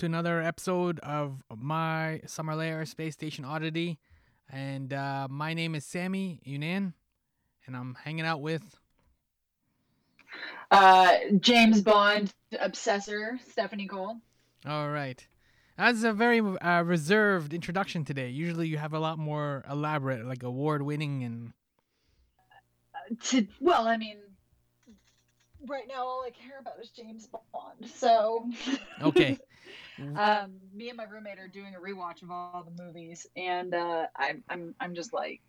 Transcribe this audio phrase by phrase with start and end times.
[0.00, 3.98] to another episode of my Summer Lair Space Station Oddity.
[4.50, 6.94] And uh, my name is Sammy Yunan,
[7.66, 8.62] and I'm hanging out with.
[10.70, 14.16] Uh, James Bond obsessor Stephanie Cole.
[14.64, 15.26] All right.
[15.76, 18.30] That's a very uh, reserved introduction today.
[18.30, 21.52] Usually you have a lot more elaborate, like award winning and.
[23.24, 24.16] To, well, I mean,
[25.66, 27.90] right now all I care about is James Bond.
[27.94, 28.48] So.
[29.02, 29.38] Okay.
[30.14, 34.06] um, me and my roommate are doing a rewatch of all the movies, and uh,
[34.14, 35.40] I'm I'm I'm just like.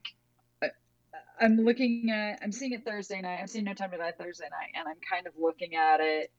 [1.42, 2.40] I'm looking at.
[2.42, 3.40] I'm seeing it Thursday night.
[3.42, 6.32] I'm seeing No Time to Die Thursday night, and I'm kind of looking at it.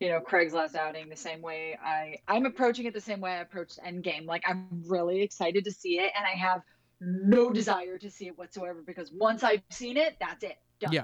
[0.00, 3.32] You know, Craig's last outing the same way I I'm approaching it the same way
[3.32, 4.26] I approached Endgame.
[4.26, 6.62] Like I'm really excited to see it, and I have
[7.00, 10.56] no desire to see it whatsoever because once I've seen it, that's it.
[10.80, 10.92] Done.
[10.92, 11.02] Yeah.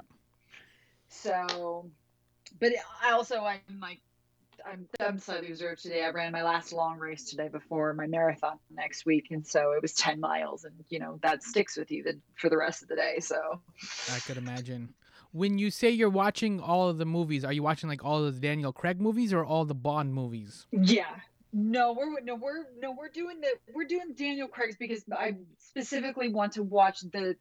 [1.21, 1.89] So,
[2.59, 2.71] but
[3.03, 4.01] I also I'm like
[4.65, 6.03] I'm I'm slightly reserved today.
[6.03, 9.81] I ran my last long race today before my marathon next week, and so it
[9.81, 12.89] was ten miles, and you know that sticks with you the, for the rest of
[12.89, 13.19] the day.
[13.19, 13.37] So
[14.13, 14.93] I could imagine.
[15.31, 18.35] When you say you're watching all of the movies, are you watching like all of
[18.35, 20.65] the Daniel Craig movies or all the Bond movies?
[20.71, 21.13] yeah,
[21.51, 26.29] no, we're no we're no we're doing the we're doing Daniel Craig's because I specifically
[26.29, 27.35] want to watch the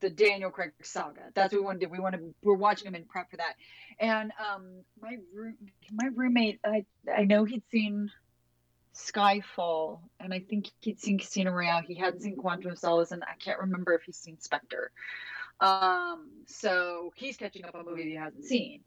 [0.00, 1.22] the Daniel Craig saga.
[1.34, 1.92] That's what we want to do.
[1.92, 3.54] We want to we're watching him in prep for that.
[3.98, 5.56] And um my room
[5.92, 8.10] my roommate I I know he'd seen
[8.94, 11.82] Skyfall and I think he'd seen Casino Royale.
[11.86, 14.90] He hadn't seen Quantum of Solace and I can't remember if he's seen Spectre.
[15.60, 18.80] Um so he's catching up on a movie he hasn't seen.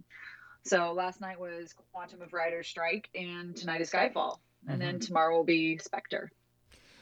[0.64, 4.38] So last night was Quantum of Rider Strike and tonight is Skyfall.
[4.68, 6.32] And then tomorrow will be Spectre.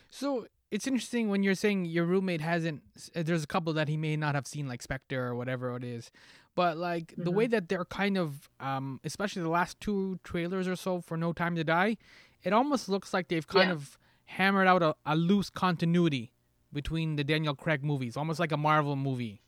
[0.10, 2.82] So it's interesting when you're saying your roommate hasn't.
[3.14, 6.12] There's a couple that he may not have seen, like Spectre or whatever it is,
[6.56, 10.76] but like the way that they're kind of, um, especially the last two trailers or
[10.76, 11.98] so for No Time to Die,
[12.44, 13.76] it almost looks like they've kind Yeah.
[13.76, 16.32] of hammered out a, a loose continuity
[16.72, 19.42] between the Daniel Craig movies, almost like a Marvel movie.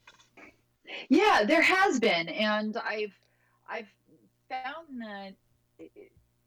[1.08, 3.14] Yeah, there has been, and I've
[3.70, 3.88] I've
[4.50, 5.34] found that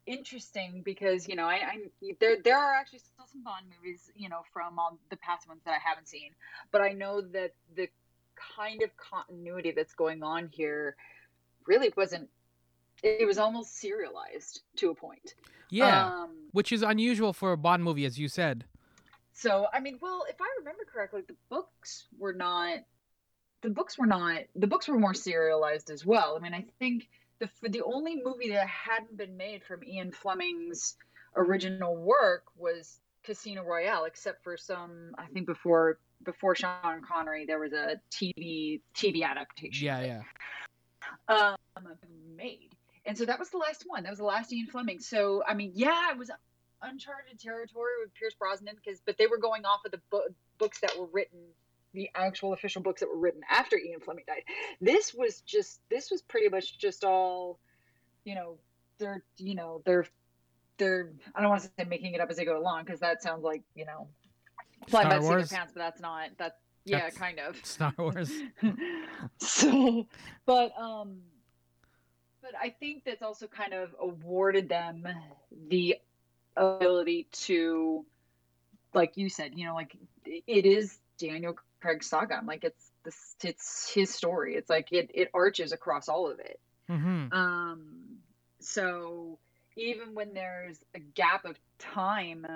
[0.06, 4.28] interesting because you know I, I there there are actually still some Bond movies you
[4.28, 6.30] know from all the past ones that I haven't seen,
[6.72, 7.88] but I know that the
[8.56, 10.96] kind of continuity that's going on here
[11.66, 12.28] really wasn't.
[13.02, 15.34] It was almost serialized to a point.
[15.70, 18.64] Yeah, Um, which is unusual for a Bond movie, as you said.
[19.32, 22.78] So, I mean, well, if I remember correctly, the books were not.
[23.62, 24.42] The books were not.
[24.54, 26.36] The books were more serialized as well.
[26.36, 30.96] I mean, I think the the only movie that hadn't been made from Ian Fleming's
[31.36, 35.14] original work was Casino Royale, except for some.
[35.18, 40.22] I think before before Sean Connery, there was a TV TV adaptation Yeah,
[41.28, 41.56] yeah.
[41.76, 41.86] um,
[42.36, 42.70] made.
[43.06, 44.04] And so that was the last one.
[44.04, 45.00] That was the last Ian Fleming.
[45.00, 46.30] So I mean, yeah, it was
[46.82, 50.28] uncharted territory with Pierce Brosnan because, but they were going off of the bo-
[50.58, 51.40] books that were written,
[51.94, 54.42] the actual official books that were written after Ian Fleming died.
[54.80, 57.58] This was just, this was pretty much just all,
[58.24, 58.58] you know,
[58.98, 60.06] they're, you know, they're,
[60.78, 61.12] they're.
[61.34, 63.44] I don't want to say making it up as they go along because that sounds
[63.44, 64.08] like you know,
[64.88, 65.50] flying by seat of Wars?
[65.50, 66.30] their pants, but that's not.
[66.38, 67.64] That's yeah, That's- kind of.
[67.64, 68.30] Star Wars.
[69.38, 70.06] so
[70.46, 71.18] but um
[72.42, 75.06] but i think that's also kind of awarded them
[75.68, 75.96] the
[76.56, 78.04] ability to
[78.92, 83.36] like you said you know like it is daniel craig's saga I'm like it's this
[83.42, 84.54] it's his story.
[84.54, 86.58] It's like it it arches across all of it.
[86.88, 88.18] Hmm um
[88.60, 89.38] so
[89.76, 92.46] even when there's a gap of time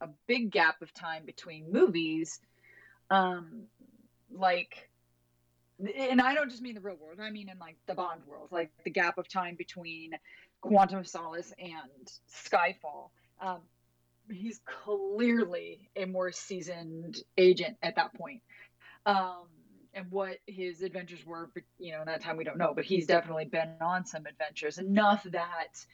[0.00, 2.40] a big gap of time between movies
[3.10, 3.62] um
[4.30, 4.90] like
[5.96, 7.18] and i don't just mean the real world.
[7.20, 10.10] I mean in like the bond world like the gap of time between
[10.60, 13.10] quantum of solace and skyfall.
[13.40, 13.60] Um
[14.30, 18.40] he's clearly a more seasoned agent at that point
[19.06, 19.46] um
[19.94, 22.84] and what his adventures were but, you know in that time we don't know but
[22.84, 24.78] he's definitely been on some adventures.
[24.78, 25.84] Enough that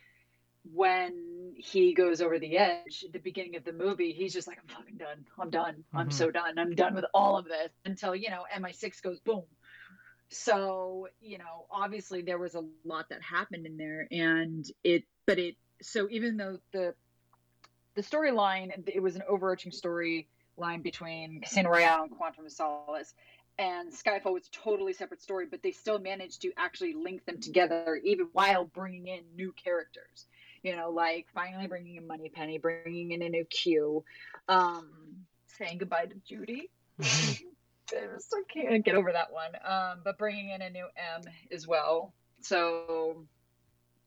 [0.75, 4.59] when he goes over the edge at the beginning of the movie he's just like
[4.61, 5.25] i'm fucking done.
[5.39, 5.85] I'm done.
[5.95, 6.13] I'm Mhm.
[6.13, 6.59] so done.
[6.59, 9.45] I'm done with all of this until you know mi6 goes boom.
[10.29, 15.39] So you know obviously there was a lot that happened in there and it but
[15.39, 16.95] it so even though the
[17.95, 19.73] the storyline it was an overarching
[20.61, 23.15] storyline between casino royale and quantum of solace
[23.61, 27.41] and Skyfall was a totally separate story, but they still managed to actually link them
[27.41, 30.27] together, even while bringing in new characters.
[30.63, 34.03] You know, like finally bringing in Moneypenny, bringing in a new Q,
[34.49, 34.89] um,
[35.59, 36.71] saying goodbye to Judy.
[37.03, 37.37] I
[38.19, 39.51] still can't get over that one.
[39.63, 41.23] Um, but bringing in a new M
[41.53, 42.15] as well.
[42.41, 43.27] So,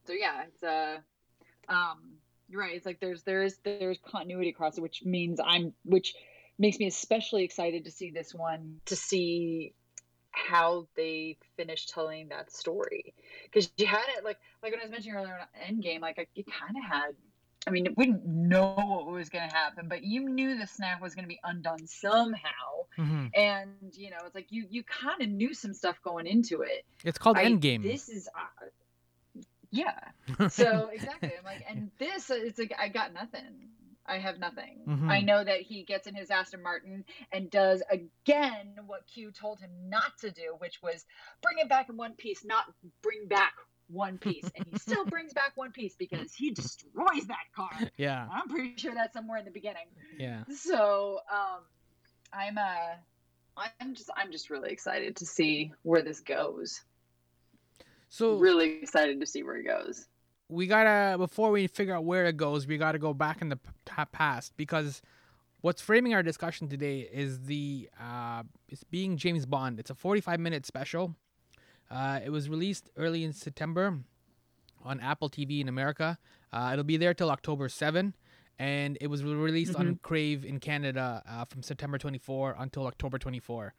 [0.08, 1.02] so yeah, it's a.
[1.70, 2.00] Uh, um,
[2.50, 2.76] you're right.
[2.76, 6.14] It's like there's there's there's continuity across it, which means I'm which
[6.60, 9.74] makes me especially excited to see this one to see
[10.32, 13.14] how they finished telling that story
[13.46, 16.44] because you had it like like when I was mentioning earlier in Endgame, like you
[16.44, 17.12] kind of had.
[17.66, 21.02] I mean, we didn't know what was going to happen, but you knew the snap
[21.02, 22.50] was going to be undone somehow,
[23.00, 23.28] Mm-hmm.
[23.36, 26.84] and you know, it's like you you kind of knew some stuff going into it.
[27.06, 27.82] It's called I- Endgame.
[27.82, 29.42] This is, uh,
[29.72, 29.98] yeah.
[30.50, 33.70] So exactly, I'm like, and this it's like I got nothing.
[34.06, 34.84] I have nothing.
[34.88, 35.10] Mhm.
[35.10, 39.60] I know that he gets in his Aston Martin and does again what Q told
[39.60, 41.06] him not to do, which was
[41.42, 42.66] bring it back in one piece, not
[43.02, 43.54] bring back
[43.88, 44.44] one piece.
[44.56, 47.70] And he still brings back one piece because he destroys that car.
[47.98, 49.88] yeah, I'm pretty sure that's somewhere in the beginning.
[50.18, 50.44] yeah.
[50.54, 51.62] So um,
[52.34, 52.96] I'm uh,
[53.80, 56.82] I'm just I'm just really excited to see where this goes.
[58.10, 60.06] So Really excited to see where it goes.
[60.54, 63.58] We gotta before we figure out where it goes, we gotta go back in the
[63.58, 65.02] p- past because
[65.62, 69.80] what's framing our discussion today is the uh, it's being James Bond.
[69.80, 71.16] It's a 45 minute special.
[71.90, 74.00] Uh, it was released early in September
[74.84, 76.18] on Apple TV in America.
[76.52, 78.14] Uh, it'll be there till October 7,
[78.60, 83.18] and it was re- released on Crave in Canada uh, from September 24 until October
[83.18, 83.74] 24.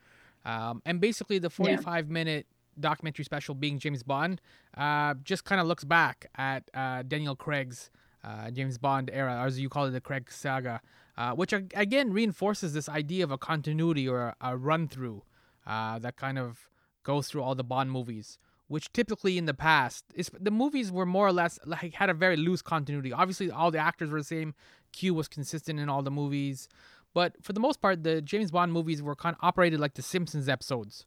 [0.45, 2.47] Um, and basically, the 45 minute
[2.79, 4.41] documentary special, being James Bond,
[4.77, 7.91] uh, just kind of looks back at uh, Daniel Craig's
[8.25, 10.81] uh, James Bond era, or as you call it, the Craig saga,
[11.17, 15.23] uh, which again reinforces this idea of a continuity or a, a run through
[15.67, 16.69] uh, that kind of
[17.03, 18.39] goes through all the Bond movies.
[18.67, 22.15] Which typically in the past, is the movies were more or less like had a
[22.15, 23.13] very loose continuity.
[23.13, 24.55] Obviously, all the actors were the same.
[24.91, 26.67] Q was consistent in all the movies,
[27.13, 30.03] but for the most part, the James Bond movies were kind of operated like the
[30.03, 31.05] Simpsons episodes.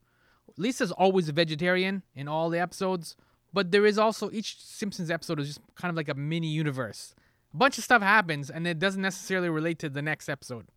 [0.55, 3.15] Lisa's always a vegetarian in all the episodes,
[3.53, 7.13] but there is also each Simpsons episode is just kind of like a mini universe.
[7.53, 10.67] A bunch of stuff happens, and it doesn't necessarily relate to the next episode.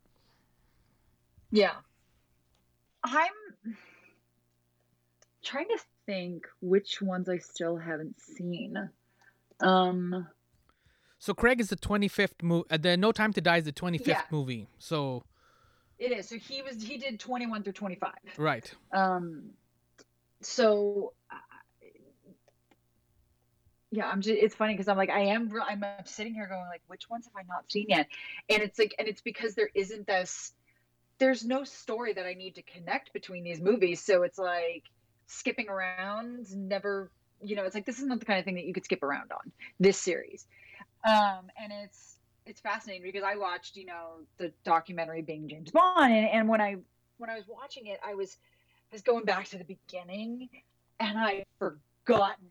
[1.51, 1.73] Yeah.
[3.03, 3.77] I'm
[5.43, 8.77] trying to think which ones I still haven't seen.
[9.61, 10.29] Um
[11.19, 12.67] So Craig is the 25th movie.
[12.71, 14.23] Uh, the No Time to Die is the 25th Yeah.
[14.31, 14.69] movie.
[14.79, 15.25] So
[15.99, 16.29] it is.
[16.29, 18.13] So he was he did 21 through 25.
[18.39, 19.51] right, Um
[20.43, 21.37] so uh,
[23.91, 26.83] yeah, I'm just it's funny because I'm like I am I'm sitting here going like
[26.87, 28.07] which ones have I not seen yet?
[28.49, 30.53] And it's like and it's because there isn't this
[31.19, 34.01] there's no story that I need to connect between these movies.
[34.01, 34.85] So it's like
[35.27, 37.11] skipping around never
[37.43, 39.03] you know, it's like this is not the kind of thing that you could skip
[39.03, 39.51] around on
[39.81, 40.47] this series.
[41.05, 46.13] Um and it's it's fascinating because I watched, you know, the documentary being James Bond
[46.13, 46.77] and, and when I
[47.19, 48.37] when I was watching it I was
[48.93, 50.49] was going back to the beginning
[50.99, 52.47] and I forgotten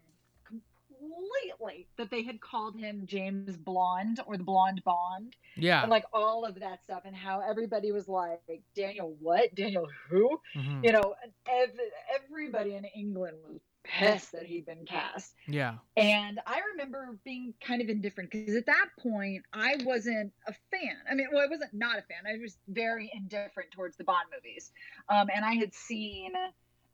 [0.45, 5.35] completely that they had called him James Blonde or the Blonde Bond.
[5.55, 8.41] Yeah, and like all of that stuff and how everybody was like
[8.75, 9.53] Daniel what?
[9.55, 10.39] Daniel who?
[10.55, 11.15] Mhm, you know
[11.47, 11.79] ev-
[12.23, 17.81] everybody in England was pissed that he'd been cast yeah, and I remember being kind
[17.81, 20.95] of indifferent because at that point I wasn't a fan.
[21.09, 22.23] I mean, well, I wasn't not a fan.
[22.27, 24.71] I was very indifferent towards the Bond movies.
[25.09, 26.33] Um, and I had seen,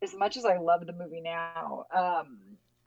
[0.01, 2.39] as much as I love the movie now, um,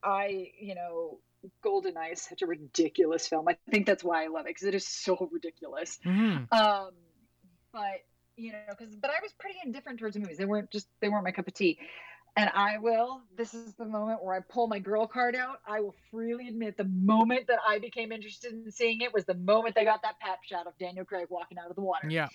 [0.03, 1.19] I, you know,
[1.65, 3.47] GoldenEye is such a ridiculous film.
[3.49, 5.99] I think that's why I love it because it is so ridiculous.
[6.03, 6.91] hmm Um,
[7.73, 8.03] but
[8.37, 10.39] you know, because but I was pretty indifferent towards the movies.
[10.39, 11.79] They weren't just they weren't my cup of tea.
[12.39, 13.23] And I will.
[13.37, 15.59] This is the moment where I pull my girl card out.
[15.67, 19.35] I will freely admit the moment that I became interested in seeing it was the
[19.35, 22.09] moment they got that pap shot of Daniel Craig walking out of the water.
[22.09, 22.29] yeah,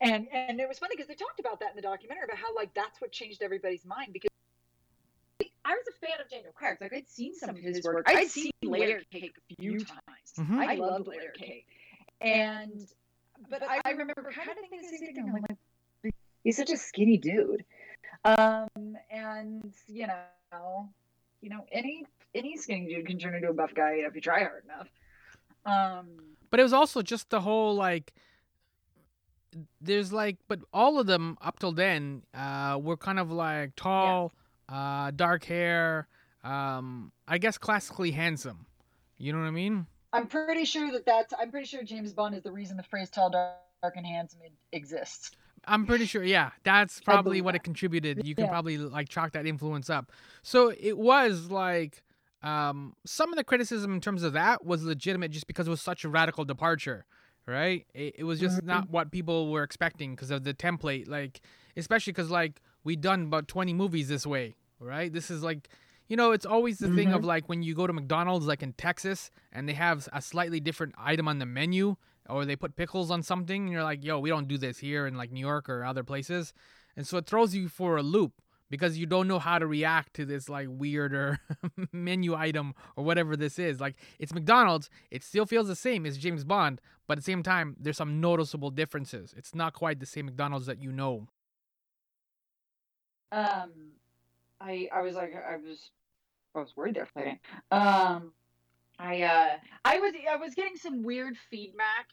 [0.00, 2.54] And and it was funny because they talked about that in the documentary about how
[2.54, 4.30] like that's what changed everybody's mind because
[5.64, 6.78] I was a fan of Daniel Craig.
[6.80, 8.04] Like I'd seen some of his work.
[8.08, 10.32] I'd seen Layer Cake a few times.
[10.38, 10.64] Mhm.
[10.64, 11.66] I loved Layer Cake.
[12.20, 12.86] And
[13.50, 15.32] but I remember kind of thinking the same thing.
[15.34, 15.42] I'm
[16.04, 17.64] like, he's such a skinny dude.
[18.24, 20.88] Um, and you know,
[21.40, 24.40] you know, any any skinny dude can turn into a buff guy if you try
[24.40, 24.88] hard enough.
[25.64, 26.06] Um,
[26.50, 28.12] but it was also just the whole like.
[29.80, 34.32] There's like, but all of them up till then uh, were kind of like tall,
[34.68, 36.06] uh, dark hair.
[36.44, 38.66] Um, I guess classically handsome.
[39.16, 39.86] You know what I mean?
[40.12, 41.34] I'm pretty sure that that's.
[41.38, 44.40] I'm pretty sure James Bond is the reason the phrase "tall, dark, and handsome"
[44.72, 45.32] exists.
[45.66, 46.22] I'm pretty sure.
[46.22, 48.26] Yeah, that's probably what it contributed.
[48.26, 48.50] You can Yeah.
[48.50, 50.12] probably like chalk that influence up.
[50.42, 52.02] So it was like
[52.42, 55.80] um, some of the criticism in terms of that was legitimate, just because it was
[55.82, 57.04] such a radical departure,
[57.46, 57.84] right?
[57.94, 58.64] It, it was just Mhm.
[58.66, 61.08] not what people were expecting because of the template.
[61.08, 61.40] Like,
[61.76, 65.12] especially because like we done about twenty movies this way, right?
[65.12, 65.68] This is like,
[66.06, 68.72] you know, it's always the thing of like when you go to McDonald's, like in
[68.74, 71.96] Texas, and they have a slightly different item on the menu,
[72.28, 75.06] or they put pickles on something, and you're like, yo, we don't do this here
[75.06, 76.52] in like New York or other places,
[76.96, 80.14] and so it throws you for a loop because you don't know how to react
[80.14, 81.40] to this like weirder
[81.92, 83.80] menu item or whatever this is.
[83.80, 87.42] Like it's McDonald's, it still feels the same as James Bond, but at the same
[87.42, 89.34] time, there's some noticeable differences.
[89.36, 91.28] It's not quite the same McDonald's that you know.
[93.30, 93.92] Um,
[94.60, 95.90] I I was like I was
[96.54, 97.38] I was worried there for a second.
[97.70, 98.32] Um,
[98.98, 102.08] I uh I was I was getting some weird feedback.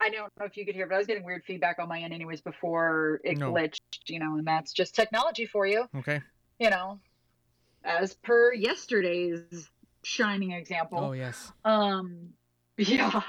[0.00, 2.00] I don't know if you could hear, but I was getting weird feedback on my
[2.00, 3.52] end anyways before it No.
[3.52, 3.80] glitched.
[4.08, 5.88] You know, and that's just technology for you.
[5.96, 6.20] Okay.
[6.58, 7.00] You know,
[7.84, 9.70] as per yesterday's
[10.02, 10.98] shining example.
[11.00, 11.52] Oh yes.
[11.64, 12.30] Um,
[12.76, 13.20] yeah.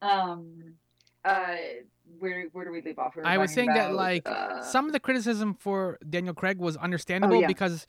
[0.00, 0.74] Um,
[1.24, 1.54] uh,
[2.18, 3.14] where where do we leave off?
[3.16, 6.76] We I was saying that, like, uh, Some of the criticism for Daniel Craig was
[6.76, 7.46] understandable yeah.
[7.46, 7.86] because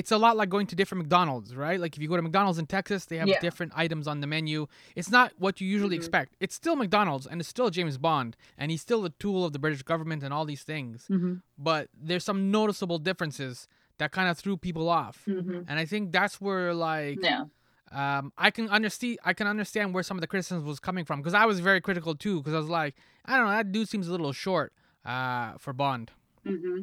[0.00, 1.78] it's a lot like going to different McDonald's, right?
[1.80, 3.40] Like if you go to McDonald's in Texas, they have Yeah.
[3.40, 4.66] different items on the menu.
[4.94, 6.00] It's not what you usually Mhm.
[6.02, 6.36] expect.
[6.38, 9.58] It's still McDonald's and it's still James Bond and he's still a tool of the
[9.58, 11.06] British government and all these things.
[11.08, 15.24] mhm, But there's some noticeable differences that kind of threw people off.
[15.26, 15.64] mhm.
[15.68, 17.44] And I think that's where like Yeah.
[17.90, 21.20] um, I can understand I can understand where some of the criticism was coming from
[21.20, 23.88] because I was very critical too because I was like I don't know that dude
[23.88, 24.74] seems a little short
[25.06, 26.10] uh, for Bond.
[26.44, 26.78] Mm-hmm.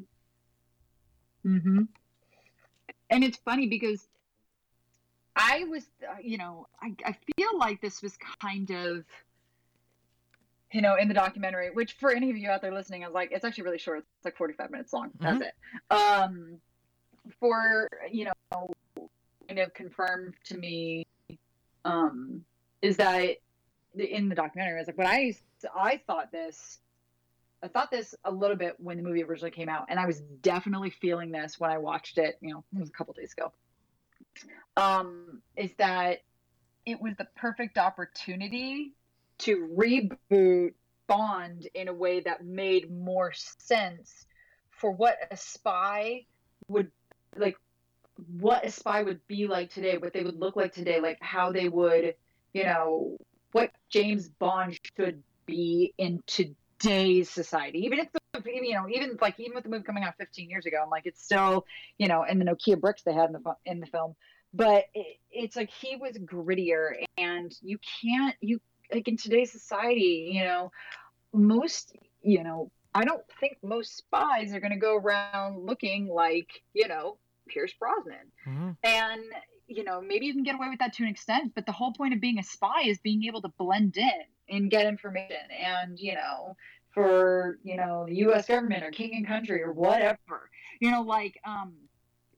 [1.46, 1.82] Mm-hmm.
[3.10, 4.08] And it's funny because
[5.36, 9.06] I was, uh, you know, I, I feel like this was kind of,
[10.72, 13.16] you know, in the documentary, which for any of you out there listening, I was
[13.16, 14.00] like, it's actually really short.
[14.00, 15.12] It's like 45 minutes long.
[15.20, 15.54] That's it.
[15.92, 16.58] Um,
[17.40, 18.70] for, you know,
[19.48, 21.06] kind of confirmed to me,
[21.86, 22.44] um,
[22.82, 23.38] is that
[23.96, 25.36] in the documentary, I was like, but I,
[25.76, 26.80] I thought this
[27.64, 30.20] I thought this a little bit when the movie originally came out, and I was
[30.42, 32.38] definitely feeling this when I watched it.
[32.42, 33.54] You know, it was a couple days ago.
[34.76, 36.20] Um, is that
[36.86, 38.92] it was the perfect opportunity
[39.40, 40.74] to reboot
[41.08, 44.26] Bond in a way that made more sense
[44.70, 46.26] for what a spy
[46.68, 46.92] would
[47.38, 47.56] like,
[48.40, 51.52] what a spy would be like today, what they would look like today, like how
[51.52, 52.16] they would,
[52.54, 53.18] you know,
[53.54, 57.80] what James Bond should be in today's society.
[57.80, 60.66] Even if the you know, even like even with the movie coming out 15 years
[60.66, 61.66] ago, I'm like it's still
[61.98, 64.16] you know, and the Nokia bricks they had in the in the film,
[64.54, 68.60] but it, it's like he was grittier, and you can't you
[68.92, 70.72] like in today's society, you know,
[71.34, 76.50] most you know, I don't think most spies are going to go around looking like
[76.74, 78.32] you know Pierce Brosnan.
[78.46, 79.24] Hmm and
[79.68, 81.94] you know maybe you can get away with that to an extent but the whole
[81.94, 84.22] point of being a spy is being able to blend in
[84.54, 86.56] and get information and you know
[86.92, 91.40] for you know the us government or king and country or whatever you know like
[91.46, 91.74] um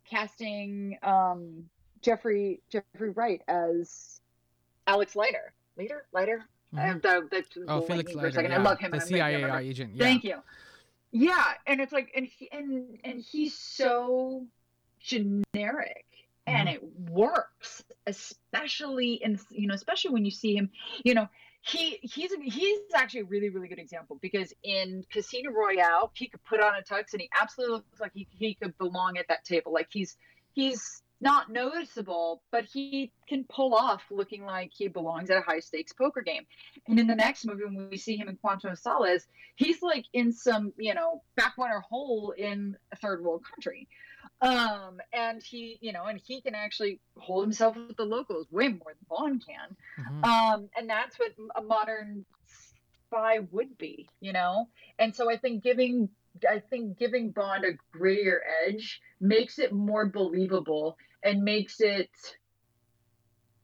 [0.09, 1.63] casting um
[2.01, 4.21] jeffrey jeffrey wright as
[4.87, 6.45] alex leiter leiter
[6.77, 8.51] I have that, that's Oh, Felix for a Leiter, second.
[8.51, 8.57] yeah.
[8.59, 8.91] I love him.
[8.91, 9.91] the and I'm making CIA agent.
[9.95, 10.03] Yeah.
[10.03, 10.37] Thank you.
[11.11, 14.45] Yeah, and it's like, and he, and and he's so
[14.99, 16.05] generic,
[16.47, 20.69] and it works, especially in you know, especially when you see him.
[21.05, 21.29] You know,
[21.65, 26.43] he he's he's actually a really really good example because in Casino Royale, he could
[26.43, 29.43] put on a tux and he absolutely looks like he he could belong at that
[29.43, 29.73] table.
[29.73, 30.15] Like he's
[30.53, 35.59] he's not noticeable, but he can pull off looking like he belongs at a high
[35.59, 36.45] stakes poker game.
[36.87, 40.05] And in the next movie, when we see him in Quantum of Solace, he's like
[40.13, 43.87] in some, you know, backwater hole in a third world country.
[44.41, 48.67] Um, and he, you know, and he can actually hold himself with the locals way
[48.67, 49.75] more than Bond can.
[49.97, 50.25] Mhm.
[50.25, 52.25] Um, and that's what a modern
[53.07, 54.69] spy would be, you know?
[54.99, 56.09] And so I think giving
[56.49, 62.09] I think giving Bond a grittier edge makes it more believable and makes it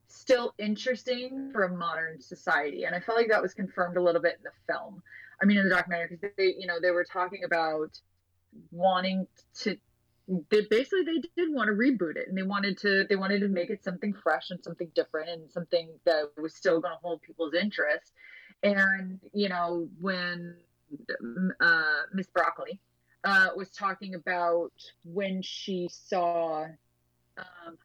[0.07, 2.85] still interesting for a modern society.
[2.85, 5.03] And I felt like that was confirmed a little bit in the film.
[5.41, 7.99] I mean, in the documentary, because they, you know, they were talking about
[8.71, 9.27] wanting
[9.63, 9.77] to.
[10.49, 13.49] They basically they did want to reboot it, and they wanted to they wanted to
[13.49, 17.21] make it something fresh and something different and something that was still going to hold
[17.21, 18.13] people's interest.
[18.63, 20.55] And you know, when
[21.59, 22.79] uh, Miss Broccoli
[23.23, 24.71] uh, was talking about
[25.03, 26.65] when she saw.
[27.37, 27.77] Um,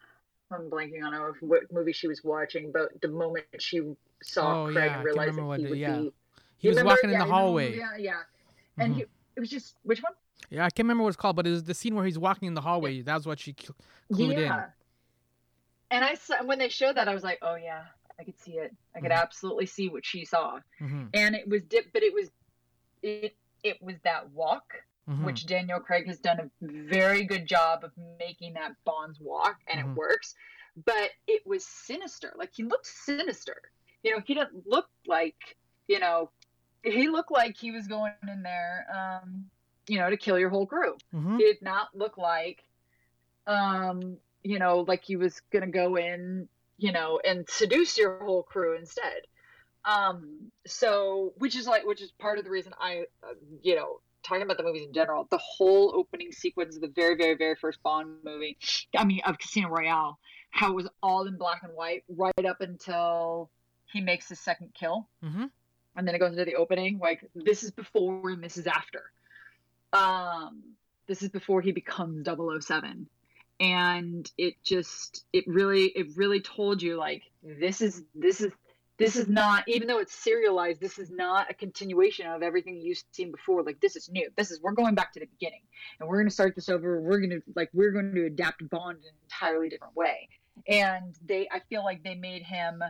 [0.53, 3.81] I'm blanking on what movie she was watching, but the moment she
[4.23, 6.03] saw Oh, Craig yeah, and realized that he would yeah.
[6.03, 6.13] be.
[6.59, 6.91] He was remember?
[6.91, 7.43] walking in Yeah, the remember?
[7.43, 7.77] hallway.
[7.77, 8.23] Yeah, yeah.
[8.79, 8.97] And Mhm.
[8.99, 9.03] he,
[9.37, 10.13] it was just which one?
[10.51, 12.49] Yeah, I can't remember what it's called, but it was the scene where he's walking
[12.49, 13.03] in the hallway.
[13.03, 13.77] That's what she cl-
[14.13, 14.41] clued in.
[14.41, 14.67] yeah.
[15.91, 17.85] And I saw when they showed that, I was like, oh yeah,
[18.19, 18.75] I could see it.
[18.95, 19.23] I could mm-hmm.
[19.23, 20.59] absolutely see what she saw.
[20.81, 21.05] Mm-hmm.
[21.15, 22.31] And it was dip, but it was
[23.03, 24.65] it it was that walk,
[25.09, 25.25] mm-hmm.
[25.25, 29.81] which Daniel Craig has done a very good job of making that Bond's walk, and
[29.81, 29.95] it mm-hmm.
[29.95, 30.35] works.
[30.85, 32.33] But it was sinister.
[32.37, 33.57] Like he looked sinister.
[34.03, 35.57] You know, he didn't look like
[35.89, 36.31] you know,
[36.83, 39.45] he looked like he was going in there, um,
[39.89, 40.97] you know, to kill your whole crew.
[41.15, 41.39] Mm-hmm.
[41.39, 42.63] Did not look like,
[43.47, 48.43] um, you know, like he was gonna go in, you know, and seduce your whole
[48.43, 49.23] crew instead.
[49.85, 54.01] Um, so, which is like, which is part of the reason I, uh, you know,
[54.25, 57.55] talking about the movies in general, the whole opening sequence of the very, very, very
[57.55, 58.59] first Bond movie,
[58.97, 60.19] I mean, of Casino Royale,
[60.51, 63.51] how it was all in black and white right up until
[63.93, 65.09] he makes his second kill.
[65.23, 65.45] Mm-hmm.
[65.95, 69.05] And then it goes into the opening, like, this is before and this is after.
[69.93, 70.75] Um,
[71.07, 73.09] this is before he becomes 007
[73.59, 78.53] and it just it really it really told you like this is this is
[78.99, 83.03] this is not even though it's serialized this is not a continuation of everything you've
[83.13, 83.63] seen before.
[83.63, 84.31] Like this is new.
[84.37, 85.61] This is we're going back to the beginning.
[86.01, 87.01] And we're going to start this over.
[87.01, 90.29] We're going to like we're going to adapt bond in an entirely different way.
[90.67, 92.83] And they i feel like they made him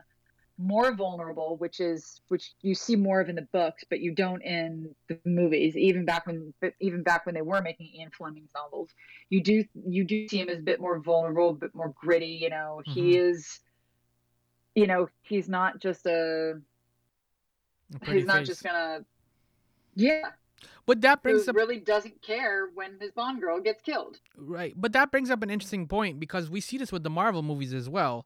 [0.59, 4.43] more vulnerable which is which you see more of in the books but you don't
[4.43, 8.91] in the movies even back when even back when they were making ian fleming's novels
[9.29, 12.27] you do you do see him as a bit more vulnerable a bit more gritty
[12.27, 12.93] you know mm-hmm.
[12.93, 13.61] he is
[14.75, 16.55] you know he's not just a,
[18.01, 18.49] a he's not face.
[18.49, 19.05] just gonna
[19.95, 20.31] yeah
[20.87, 24.19] but that brings up really doesn't care when his Bond girl gets killed.
[24.37, 24.73] Right.
[24.75, 27.75] But that brings up an interesting point because we see this with the Marvel movies
[27.75, 28.25] as well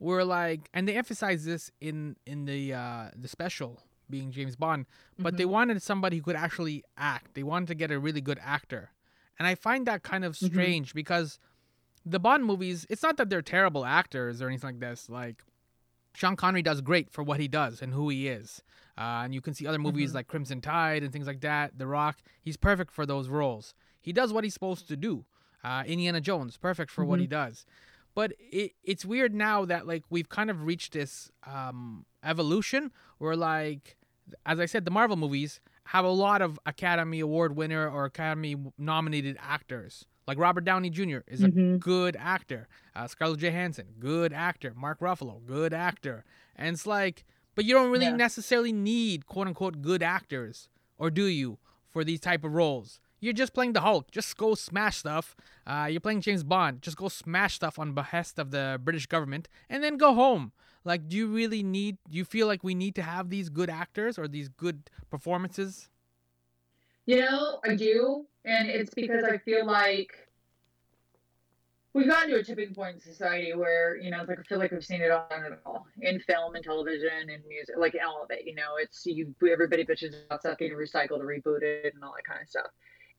[0.00, 4.86] were like, and they emphasize this in in the uh, the special being James Bond,
[5.18, 5.36] but mm-hmm.
[5.38, 7.34] they wanted somebody who could actually act.
[7.34, 8.90] They wanted to get a really good actor,
[9.38, 10.46] and I find that kind of mm-hmm.
[10.46, 10.98] strange mm-hmm.
[10.98, 11.38] because
[12.04, 12.86] the Bond movies.
[12.88, 15.08] It's not that they're terrible actors or anything like this.
[15.08, 15.44] Like
[16.14, 18.62] Sean Connery does great for what he does and who he is.
[18.98, 20.16] Uh, and you can see other movies mm-hmm.
[20.16, 21.78] like Crimson Tide and things like that.
[21.78, 23.74] The Rock, he's perfect for those roles.
[24.00, 25.24] He does what he's supposed to do.
[25.62, 27.48] Uh, Indiana Jones, perfect for what he mm-hmm.
[27.48, 27.66] does.
[28.14, 33.36] But it, it's weird now that like we've kind of reached this um, evolution where
[33.36, 33.96] like,
[34.46, 38.56] as I said, the Marvel movies have a lot of Academy Award winner or Academy
[38.78, 40.06] nominated actors.
[40.26, 41.18] Like Robert Downey Jr.
[41.26, 41.78] is a mm-hmm.
[41.78, 42.68] good actor.
[42.94, 44.72] Uh, Scarlett Johansson, good actor.
[44.76, 46.24] Mark Ruffalo, good actor.
[46.54, 47.24] And it's like,
[47.56, 48.16] but you don't really yeah.
[48.16, 50.68] necessarily need quote unquote good actors,
[50.98, 53.00] or do you, for these type of roles?
[53.20, 54.10] You're just playing the Hulk.
[54.10, 55.36] Just go smash stuff.
[55.66, 56.82] Uh, you're playing James Bond.
[56.82, 60.52] Just go smash stuff on behest of the British government and then go home.
[60.84, 63.68] Like, do you really need, do you feel like we need to have these good
[63.68, 65.90] actors or these good performances?
[67.04, 68.26] You know, I do.
[68.44, 70.12] And it's because I feel like
[71.92, 74.70] we've gotten to a tipping point in society where you know, like I feel like
[74.70, 78.30] we've seen it all in all in film and television and music, like all of
[78.30, 78.46] it.
[78.46, 82.24] You know, it's you everybody bitches about stuff getting recycled or rebooted and all that
[82.26, 82.68] kind of stuff.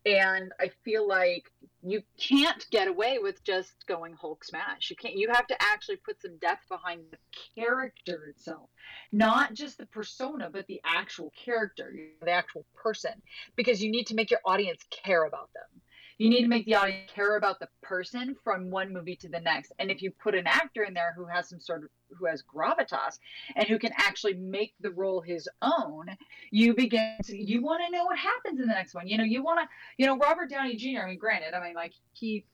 [0.06, 1.52] And I feel like
[1.84, 4.90] you can't get away with just going Hulk smash.
[4.90, 5.16] You can't.
[5.16, 7.18] You have to actually put some depth behind the
[7.56, 8.70] character itself,
[9.12, 13.14] not just the persona, but the actual character, the actual person,
[13.56, 15.81] because you need to make your audience care about them
[16.22, 19.40] you need to make the audience care about the person from one movie to the
[19.40, 19.72] next.
[19.80, 22.44] And if you put an actor in there who has some sort of who has
[22.44, 23.18] gravitas
[23.56, 26.06] and who can actually make the role his own,
[26.52, 29.08] you begin to you want to know what happens in the next one.
[29.08, 31.02] You know, you want to, you know, Robert Downey Jr.
[31.02, 32.46] I mean, granted, I mean, like he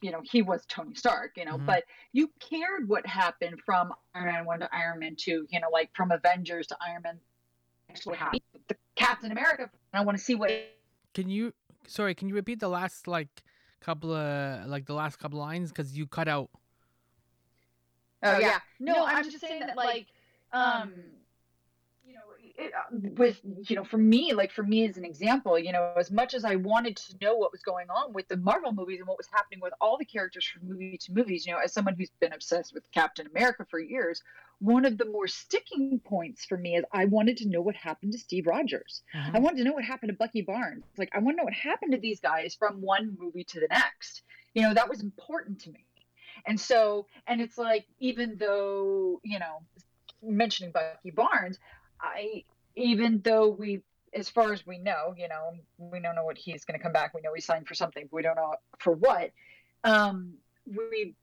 [0.00, 1.66] you know, he was Tony Stark, you know, mm-hmm.
[1.66, 5.70] but you cared what happened from Iron Man 1 to Iron Man 2, you know,
[5.72, 7.18] like from Avengers to Iron Man
[8.04, 8.42] what happened.
[8.68, 10.52] The Captain America, I want to see what
[11.14, 11.52] Can you
[11.86, 13.28] sorry, can you repeat the last like
[13.80, 16.50] couple of like the last couple lines because you cut out?
[18.22, 18.58] Oh, oh yeah.
[18.80, 20.06] No, no I'm, I'm, just saying, saying that like
[20.52, 21.17] um, um you know
[22.58, 25.94] it, uh, with you know for me like for me as an example you know
[25.96, 28.98] as much as i wanted to know what was going on with the marvel movies
[28.98, 31.72] and what was happening with all the characters from movie to movies you know as
[31.72, 34.22] someone who's been obsessed with captain america for years
[34.60, 38.12] one of the more sticking points for me is I wanted to know what happened
[38.12, 39.02] to Steve Rogers.
[39.14, 39.30] Uh-huh.
[39.34, 40.84] I wanted to know what happened to Bucky Barnes.
[40.96, 43.68] Like I want to know what happened to these guys from one movie to the
[43.68, 44.22] next.
[44.54, 45.84] You know, that was important to me.
[46.46, 49.62] And so, and it's like, even though, you know,
[50.22, 51.58] mentioning Bucky Barnes,
[52.00, 52.44] I,
[52.76, 53.82] even though we,
[54.14, 56.92] as far as we know, you know, we don't know what he's going to come
[56.92, 57.14] back.
[57.14, 59.30] We know he signed for something, but we don't know for what.
[59.84, 60.34] Um,
[60.66, 61.14] we,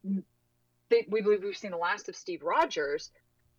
[1.09, 3.11] we believe we've seen the last of Steve Rogers,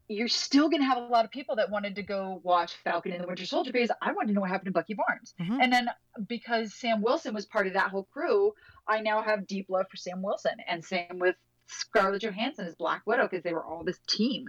[0.09, 3.13] you're still going to have a lot of people that wanted to go watch Falcon
[3.13, 5.35] and the Winter Soldier because I wanted to know what happened to Bucky Barnes.
[5.41, 5.61] Mm-hmm.
[5.61, 5.89] And then
[6.29, 8.53] because Sam Wilson was part of that whole crew,
[8.87, 10.53] I now have deep love for Sam Wilson.
[10.69, 11.35] And same with
[11.67, 14.47] Scarlett Johansson as Black Widow because they were all this team.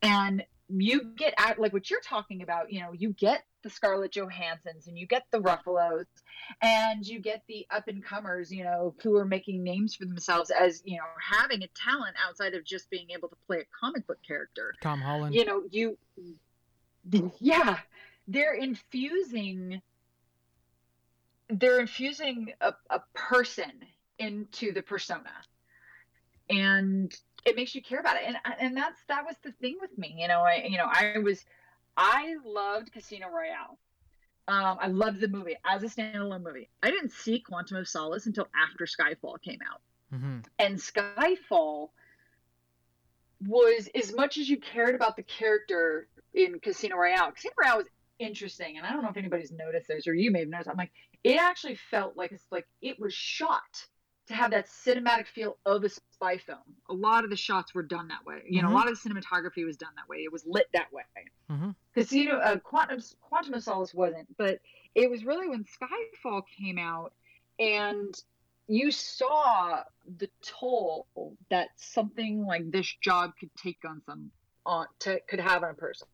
[0.00, 0.44] And
[0.76, 4.86] you get out like what you're talking about, you know, you get the Scarlett Johanssons
[4.86, 6.06] and you get the Ruffalos
[6.62, 10.50] and you get the up and comers, you know, who are making names for themselves
[10.50, 14.06] as, you know, having a talent outside of just being able to play a comic
[14.06, 14.74] book character.
[14.82, 15.34] Tom Holland.
[15.34, 15.98] You know, you
[17.40, 17.78] yeah,
[18.28, 19.80] they're infusing
[21.48, 23.72] they're infusing a, a person
[24.18, 25.32] into the persona.
[26.48, 29.96] And it makes you care about it and and that's that was the thing with
[29.96, 31.44] me you know i you know i was
[31.96, 33.78] i loved casino royale
[34.48, 36.68] um, I loved the movie as a standalone movie.
[36.82, 39.80] I didn't see Quantum of Solace until after Skyfall came out.
[40.12, 40.38] Mm-hmm.
[40.58, 41.90] And Skyfall
[43.46, 47.30] was as much as you cared about the character in Casino Royale.
[47.30, 47.86] Casino Royale was
[48.18, 50.68] interesting, and I don't know if anybody's noticed this, or you may have noticed.
[50.68, 53.86] I'm like, it actually felt like it's like it was shot
[54.30, 56.58] to have that cinematic feel of a spy film.
[56.88, 58.42] A lot of the shots were done that way.
[58.48, 58.72] You know, Mhm.
[58.72, 60.18] a lot of the cinematography was done that way.
[60.18, 61.02] It was lit that way.
[61.92, 64.60] Because you know, uh, Quantum Quantum of Solace wasn't, but
[64.94, 67.12] it was really when Skyfall came out,
[67.58, 68.14] and
[68.68, 69.82] you saw
[70.18, 71.08] the toll
[71.48, 74.30] that something like this job could take on some
[74.64, 76.06] on to, could have on a person.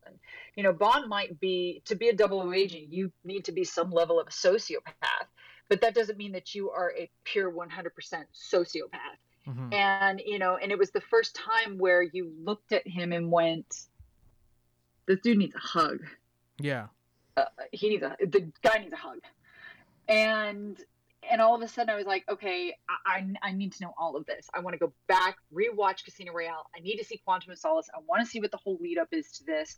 [0.55, 3.91] You know, Bond might be to be a double agent, you need to be some
[3.91, 5.27] level of a sociopath,
[5.69, 9.17] but that doesn't mean that you are a pure 100% sociopath.
[9.47, 9.73] Mhm.
[9.73, 13.31] And you know, and it was the first time where you looked at him and
[13.31, 13.87] went,
[15.05, 16.05] "This dude needs a hug."
[16.59, 16.87] Yeah.
[17.37, 19.19] uh, he needs a the guy needs a hug
[20.07, 20.83] and
[21.29, 23.93] and all of a sudden i was like okay i i, I need to know
[23.97, 24.47] all of this.
[24.53, 26.65] I want to go back rewatch casino royale.
[26.75, 27.87] I need to see quantum of solace.
[27.93, 29.77] I want to see what the whole lead up is to this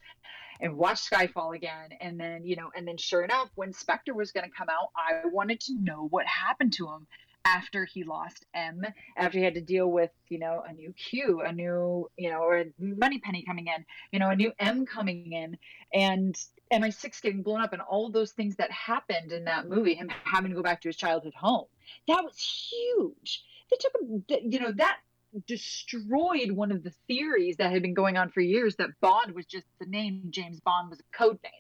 [0.62, 1.90] and watch skyfall again.
[2.02, 4.90] And then you know and then sure enough when spectre was going to come out
[4.96, 7.08] i wanted to know what happened to him
[7.46, 8.82] after he lost M,
[9.18, 12.42] after he had to deal with, you know, a new Q, a new, you know,
[12.42, 15.58] or Moneypenny coming in, you know, a new M coming in,
[15.94, 16.36] and
[16.72, 20.52] MI6 getting blown up, and all those things that happened in that movie, him having
[20.52, 21.66] to go back to his childhood home.
[22.08, 23.44] That was huge.
[23.70, 25.00] They took, a, you know, that
[25.48, 29.46] destroyed one of the theories that had been going on for years that Bond was
[29.46, 31.52] just the name, James Bond was a code name,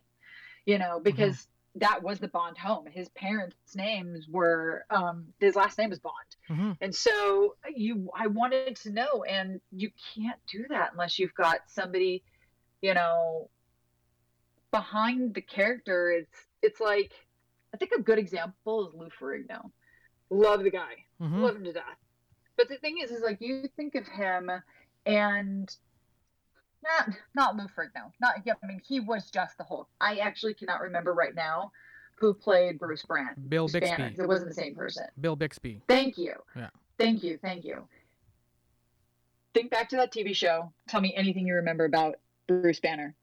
[0.65, 2.85] you know, because that was the Bond home.
[2.87, 6.15] His parents' names were um, his last name was Bond,
[6.49, 6.77] Mhm.
[6.81, 11.59] and so you, I wanted to know, and you can't do that unless you've got
[11.67, 12.23] somebody,
[12.81, 13.49] you know,
[14.71, 16.11] behind the character.
[16.11, 17.13] It's it's like
[17.73, 19.71] I think a good example is Lou Ferrigno.
[20.29, 21.41] Love the guy, Mhm.
[21.41, 21.97] love him to death.
[22.55, 24.51] But the thing is, is like you think of him,
[25.05, 25.75] and
[26.83, 28.11] not not Lou Ferrigno.
[28.19, 29.89] Not yeah, I mean he was just the Hulk.
[29.99, 31.71] I actually cannot remember right now
[32.15, 33.49] who played Bruce Brand.
[33.49, 34.09] Bill Banner, Bixby.
[34.09, 35.07] 'cause It wasn't the same person.
[35.21, 35.81] Bill Bixby.
[35.87, 36.33] Thank you.
[36.55, 36.69] Yeah.
[36.97, 37.37] Thank you.
[37.37, 37.87] Thank you.
[39.53, 40.73] Think back to that TV show.
[40.87, 43.15] Tell me anything you remember about Bruce Banner,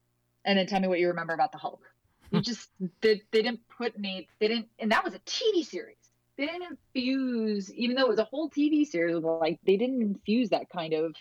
[0.47, 1.83] and then tell me what you remember about the Hulk.
[2.31, 2.43] You hmm.
[2.43, 2.69] just
[3.01, 4.27] they, they didn't put any.
[4.39, 5.97] They didn't, and that was a TV series.
[6.37, 9.17] They didn't infuse, even though it was a whole TV series.
[9.17, 11.15] Like they didn't infuse that kind of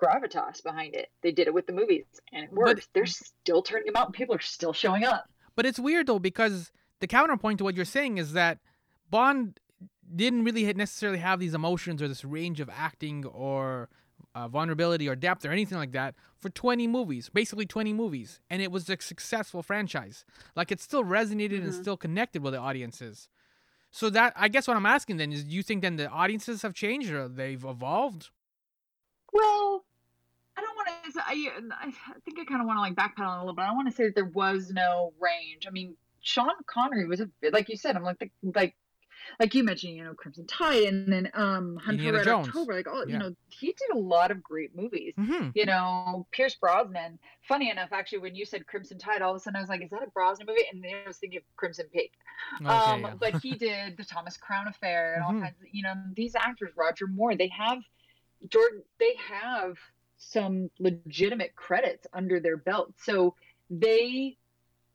[0.00, 1.08] gravitas behind it.
[1.22, 2.88] They did it with the movies, and it worked.
[2.94, 5.24] They're still turning them out, and people are still showing up.
[5.56, 8.58] But it's weird though because the counterpoint to what you're saying is that
[9.10, 9.58] Bond
[10.14, 13.88] didn't really necessarily have these emotions or this range of acting or
[14.34, 18.62] uh, vulnerability or depth or anything like that for 20 movies, basically 20 movies, and
[18.62, 20.24] it was a successful franchise.
[20.54, 21.80] Like it still resonated and Mhm.
[21.80, 23.28] still connected with the audiences.
[23.90, 26.62] So that I guess what I'm asking then is, do you think then the audiences
[26.62, 28.30] have changed or they've evolved?
[29.32, 29.84] Well,
[30.56, 31.22] I don't want to.
[31.26, 31.50] I,
[31.86, 31.90] I
[32.24, 33.62] think I kind of want to like backpedal a little bit.
[33.62, 35.66] I want to say that there was no range.
[35.66, 37.96] I mean, Sean Connery was a like you said.
[37.96, 38.76] I'm like the like
[39.38, 42.48] like you mentioned, you know, Crimson Tide, and then um Hunter Red Jones.
[42.48, 42.74] October.
[42.74, 43.12] Like, oh, Yeah.
[43.14, 45.14] you know, he did a lot of great movies.
[45.18, 45.50] Mm-hmm.
[45.54, 47.18] You know, Pierce Brosnan.
[47.42, 49.82] Funny enough, actually, when you said Crimson Tide, all of a sudden I was like,
[49.82, 50.62] is that a Brosnan movie?
[50.72, 52.12] And then I was thinking of Crimson Peak.
[52.60, 53.14] Okay, um, yeah.
[53.18, 55.42] but he did the Thomas Crown Affair and all Mhm.
[55.42, 57.78] kinds of, you know, these actors, Roger Moore, they have
[58.48, 59.76] Jordan, they have
[60.16, 62.92] some legitimate credits under their belt.
[62.98, 63.34] So
[63.70, 64.36] they,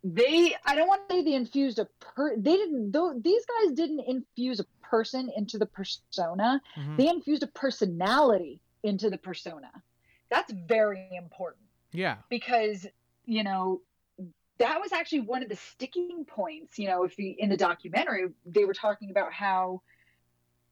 [0.07, 3.73] they, I don't want to say they infused a per, they didn't, though, these guys
[3.73, 6.61] didn't infuse a person into the persona.
[6.77, 6.97] Mhm.
[6.97, 9.71] They infused a personality into the persona.
[10.29, 12.17] That's very important yeah.
[12.29, 12.85] because
[13.25, 13.81] you know
[14.59, 18.27] that was actually one of the sticking points you know if you in the documentary
[18.45, 19.81] they were talking about how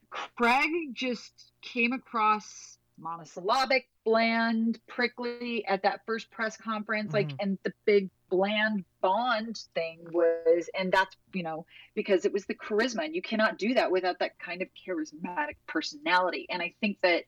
[0.10, 7.38] craig just came across monosyllabic bland prickly at that first press conference like Mhm.
[7.40, 12.56] and the big bland bond thing was and that's you know because it was the
[12.56, 16.48] charisma and you cannot do that without that kind of charismatic personality.
[16.50, 17.26] And i think that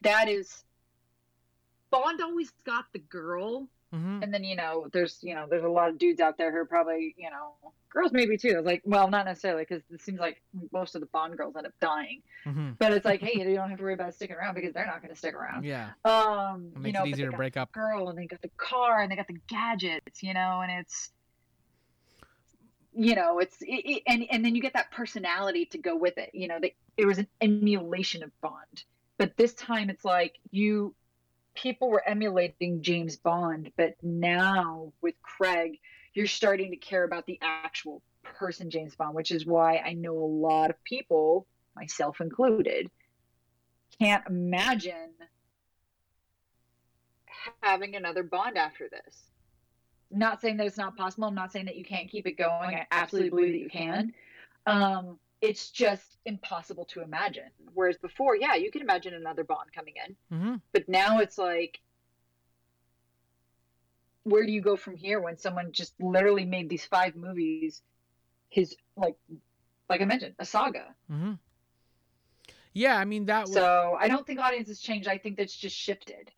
[0.00, 0.64] that is
[1.90, 5.68] Bond always got the girl, hmm and then you know there's you know there's a
[5.68, 8.60] lot of dudes out there who are probably you know girls maybe too.
[8.64, 11.72] Like well, not necessarily because it seems like most of the Bond girls end up
[11.80, 12.22] dying.
[12.44, 14.86] hmm But it's like, hey, you don't have to worry about sticking around because they're
[14.86, 15.64] not going to stick around.
[15.64, 17.72] Yeah, Um, it you makes know, it easier to break up.
[17.72, 21.10] girl and they got the car and they got the gadgets, you know, and it's
[22.94, 26.16] you know it's it, it- and and then you get that personality to go with
[26.18, 28.84] it you know they, it was an emulation of bond
[29.18, 30.94] but this time it's like you
[31.56, 35.78] people were emulating james bond but now with craig
[36.14, 40.12] you're starting to care about the actual person james bond which is why i know
[40.12, 42.90] a lot of people myself included
[43.98, 45.12] can't imagine
[47.62, 49.30] having another bond after this
[50.10, 51.28] not saying that it's not possible.
[51.28, 52.74] I'm not saying that you can't keep it going.
[52.74, 54.12] I absolutely believe that you can.
[54.66, 57.50] Um, it's just impossible to imagine.
[57.74, 61.80] Whereas before, yeah, you can imagine another Bond coming in, hmm but now it's like,
[64.24, 67.82] where do you go from here when someone just literally made these five movies,
[68.50, 69.16] his like,
[69.88, 70.94] like I mentioned, a saga.
[71.08, 71.34] hmm
[72.72, 75.08] Yeah, I mean that was So I don't think audiences changed.
[75.08, 76.30] I think that's just shifted.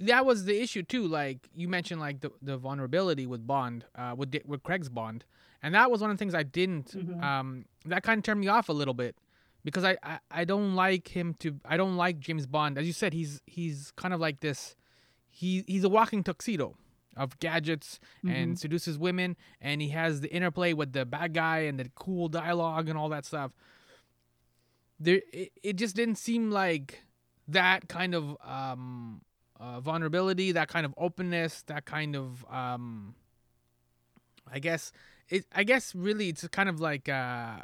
[0.00, 1.06] that was the issue too.
[1.06, 5.24] Like you mentioned, like the, the vulnerability with Bond, uh, with with Craig's Bond,
[5.64, 6.92] and that was one of the things I didn't.
[6.92, 7.22] Mhm.
[7.22, 9.16] Um, that kind of turned me off a little bit
[9.64, 11.58] because I, I I don't like him to.
[11.64, 12.78] I don't like James Bond.
[12.78, 14.76] As you said, he's he's kind of like this.
[15.30, 16.76] He he's a walking tuxedo
[17.16, 21.78] of gadgets and seduces women, and he has the interplay with the bad guy and
[21.80, 23.52] the cool dialogue and all that stuff.
[25.00, 27.02] There, it, it just didn't seem like
[27.48, 29.22] that kind of um
[29.60, 33.14] uh, vulnerability, that kind of openness, that kind of um,
[34.50, 34.92] I guess
[35.28, 35.46] it.
[35.54, 37.60] I guess really it's kind of like uh, uh,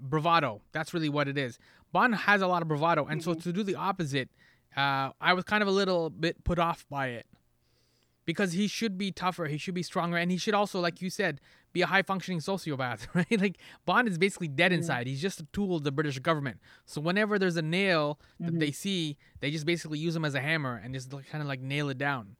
[0.00, 0.62] bravado.
[0.72, 1.58] That's really what it is.
[1.92, 4.28] Bond has a lot of bravado, and so to do the opposite,
[4.76, 7.26] uh, I was kind of a little bit put off by it
[8.24, 11.10] because he should be tougher, he should be stronger, and he should also, like you
[11.10, 11.40] said,
[11.72, 13.40] be a high functioning sociopath, right?
[13.40, 14.76] Like Bond is basically dead Mhm.
[14.76, 15.06] inside.
[15.06, 16.58] He's just a tool of the British government.
[16.86, 18.58] So whenever there's a nail that Mhm.
[18.60, 21.60] they see, they just basically use him as a hammer and just kind of like
[21.60, 22.36] nail it down.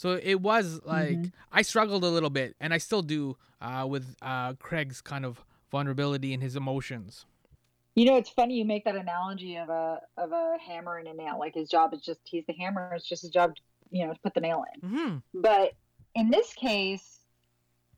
[0.00, 1.32] So it was like Mhm.
[1.52, 5.44] I struggled a little bit, and I still do uh, with uh, Craig's kind of
[5.70, 7.26] vulnerability and his emotions.
[7.94, 11.12] You know, it's funny you make that analogy of a of a hammer and a
[11.12, 11.38] nail.
[11.38, 12.94] Like his job is just he's the hammer.
[12.94, 13.60] It's just his job, to,
[13.90, 14.88] you know, to put the nail in.
[14.88, 15.74] hmm But
[16.14, 17.20] in this case,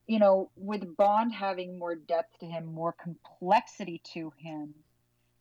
[0.09, 4.75] you know, with Bond having more depth to him, more complexity to him,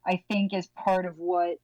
[0.05, 1.57] I think is part of what,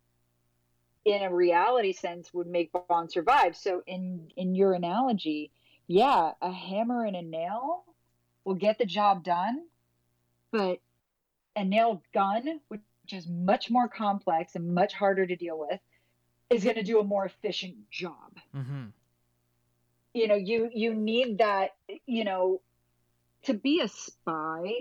[1.16, 3.56] in a reality sense, would make Bond survive.
[3.56, 5.52] So in in your analogy,
[5.88, 7.84] yeah, a hammer and a nail
[8.44, 9.64] will get the job done,
[10.52, 10.80] but
[11.56, 15.80] a nail gun, which is much more complex and much harder to deal with,
[16.50, 18.38] is going to do a more efficient job.
[18.54, 18.88] Hmm
[20.18, 22.60] you know you you need that you know
[23.44, 24.74] to be a spy.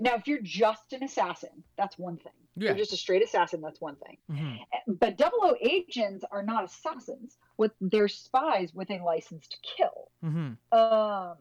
[0.00, 2.70] Now if you're just an assassin that's one thing Yeah.
[2.70, 4.18] you're just a straight assassin that's one thing.
[4.30, 7.36] Hmm but double o agents are not assassins.
[7.56, 10.10] With they're spies with a license to kill.
[10.22, 11.36] Hmm um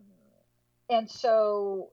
[0.89, 1.89] and so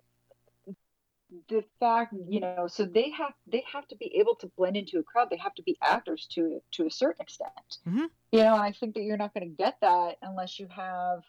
[1.48, 4.98] the fact you know so they have they have to be able to blend into
[4.98, 5.28] a crowd.
[5.30, 7.78] They have to be actors to to a certain extent.
[7.86, 8.08] Mhm.
[8.32, 11.22] you know and i think that you're not going to get that unless you have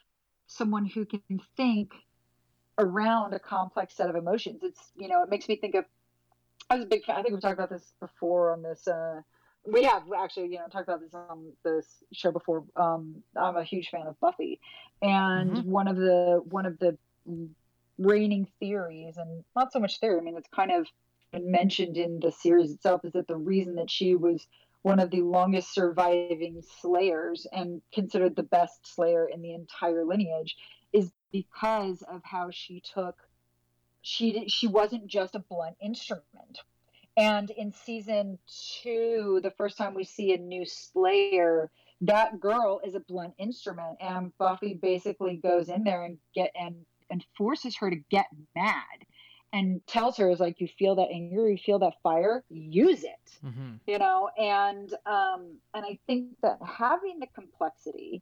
[0.48, 1.22] someone who can
[1.56, 1.92] think
[2.78, 4.60] around a complex set of emotions.
[4.64, 5.86] It's you know it makes me think of
[6.70, 9.22] i was a big fan i think we've talked about this before on this uh
[9.66, 13.64] we have actually you know talked about this on this show before um i'm a
[13.64, 14.60] huge fan of buffy
[15.02, 15.66] and Mhm.
[15.66, 16.98] one of the one of the
[17.98, 20.88] reigning theories and not so much theory i mean it's kind of
[21.32, 24.48] been mentioned in the series itself is that the reason that she was
[24.84, 30.56] one of the longest surviving slayers and considered the best slayer in the entire lineage
[30.94, 33.27] is because of how she took
[34.08, 36.60] she she wasn't just a blunt instrument.
[37.18, 38.38] And in season
[38.84, 41.70] 2 the first time we see a new slayer
[42.02, 43.98] that girl is a blunt instrument.
[44.00, 49.06] And buffy basically goes in there and get and and forces her to get mad
[49.54, 53.40] and tells her is like you feel that anger you feel that fire use it.
[53.42, 58.22] Hmm you know and um and i think that having the complexity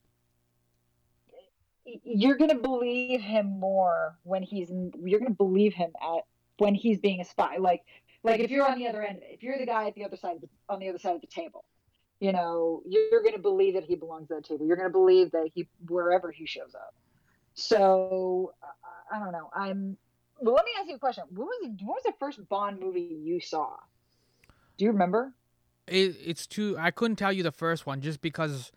[1.85, 4.69] you're going to believe him more when he's
[5.03, 6.23] you're going to believe him at
[6.57, 7.57] when he's being a spy.
[7.57, 7.83] Like
[8.23, 10.03] like if you're on the other end of it if you're the guy at the
[10.03, 11.65] other side the, on the other side of the table
[12.19, 14.65] you know you're going to believe that he belongs at that table.
[14.65, 16.93] You're going to believe that he wherever he shows up.
[17.53, 18.53] So
[19.11, 19.49] i don't know.
[19.53, 19.97] I'm
[20.39, 21.23] well let me ask you a question.
[21.29, 23.75] What was what was the first bond movie you saw?
[24.77, 25.33] Do you remember?
[25.87, 26.75] It, it's too.
[26.79, 28.71] I couldn't tell you the first one just because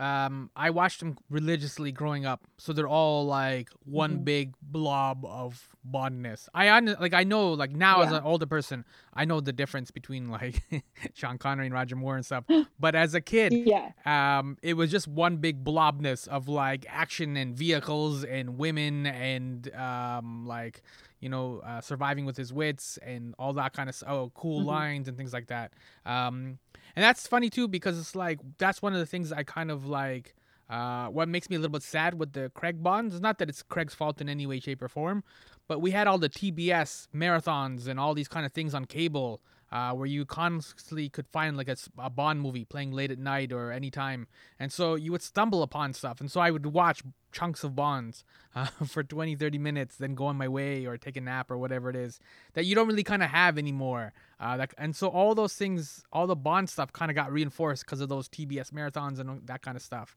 [0.00, 4.24] um, I watched them religiously growing up, so they're all like one Mhm.
[4.24, 6.48] big blob of Bondness.
[6.54, 8.84] I like I know like now as an older person,
[9.14, 10.62] I know the difference between like
[11.14, 12.44] Sean Connery and Roger Moore and stuff.
[12.80, 13.92] But as a kid, Yeah.
[14.06, 19.72] um, it was just one big blobness of like action and vehicles and women and
[19.74, 20.82] um, like
[21.20, 24.66] you know uh, surviving with his wits and all that kind of oh, cool Mhm.
[24.66, 25.72] lines and things like that.
[26.06, 26.58] Um,
[26.96, 29.86] and that's funny too because it's like that's one of the things I kind of
[29.86, 30.34] like.
[30.68, 33.48] Uh, what makes me a little bit sad with the Craig Bonds is not that
[33.48, 35.24] it's Craig's fault in any way, shape, or form,
[35.66, 39.40] but we had all the TBS marathons and all these kind of things on cable
[39.72, 43.70] uh, where you constantly could find like a Bond movie playing late at night or
[43.70, 44.26] any time,
[44.58, 46.20] And so you would stumble upon stuff.
[46.20, 47.02] And so I would watch
[47.32, 48.24] chunks of Bonds
[48.56, 51.56] uh, for 20, 30 minutes, then go on my way or take a nap or
[51.58, 52.18] whatever it is
[52.54, 54.12] that you don't really kind of have anymore.
[54.40, 57.84] Uh, that, and so all those things, all the Bond stuff kind of got reinforced
[57.84, 60.16] because of those TBS marathons and that kind of stuff.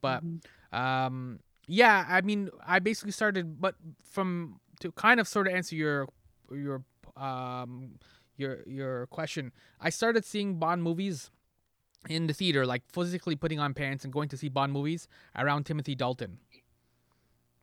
[0.00, 0.40] But Mhm.
[0.76, 5.76] um, yeah, I mean, I basically started, but from to kind of sort of answer
[5.76, 6.08] your
[6.50, 6.82] your
[7.16, 7.98] um
[8.38, 11.30] your your question, I started seeing Bond movies
[12.08, 15.64] in the theater, like physically putting on pants and going to see Bond movies around
[15.64, 16.38] Timothy Dalton.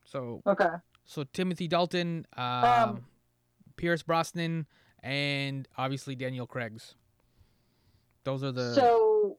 [0.04, 0.70] So Okay.
[1.04, 3.04] so Timothy Dalton, um, Um,
[3.76, 4.66] Pierce Brosnan,
[5.02, 6.94] and obviously Daniel Craig's.
[8.24, 9.38] Those are the So,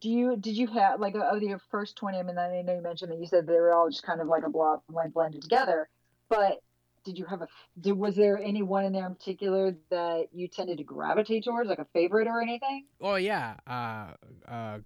[0.00, 2.18] do you did you have like of your first twenty?
[2.18, 4.26] I mean, I know you mentioned that you said they were all just kind of
[4.26, 5.88] like a blob like blended together,
[6.28, 6.60] but
[7.04, 7.48] did you have a
[7.80, 11.78] did, was there anyone in there in particular that you tended to gravitate towards, like
[11.78, 12.86] a favorite or anything?
[13.00, 14.14] Oh yeah, uh,
[14.50, 14.78] uh,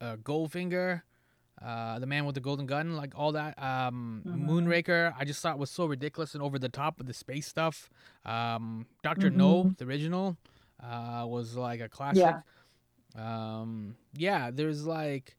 [0.00, 1.02] uh, Goldfinger,
[1.62, 3.60] uh, the man with the golden gun, like all that.
[3.62, 4.46] Um, Mhm.
[4.46, 7.88] Moonraker, I just thought was so ridiculous and over the top with the space stuff.
[8.24, 9.78] Um, Doctor No, Mhm.
[9.78, 10.36] the original,
[10.82, 12.22] uh, was like a classic.
[12.22, 12.40] Yeah.
[13.14, 15.36] Um, yeah, there's like,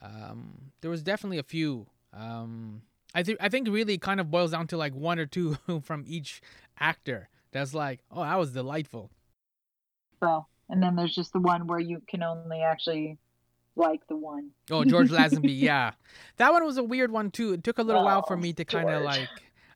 [0.00, 1.86] um, there was definitely a few.
[2.12, 2.82] Um,
[3.14, 6.04] I think I think really kind of boils down to like one or two from
[6.06, 6.40] each
[6.78, 7.28] actor.
[7.52, 9.10] That's like, oh, that was delightful.
[10.20, 13.18] Well, and then there's just the one where you can only actually
[13.76, 14.50] like the one.
[14.70, 15.92] Oh, George Lazenby, yeah,
[16.36, 17.52] that one was a weird one too.
[17.54, 19.28] It took a little while for Oh, me to kind of like,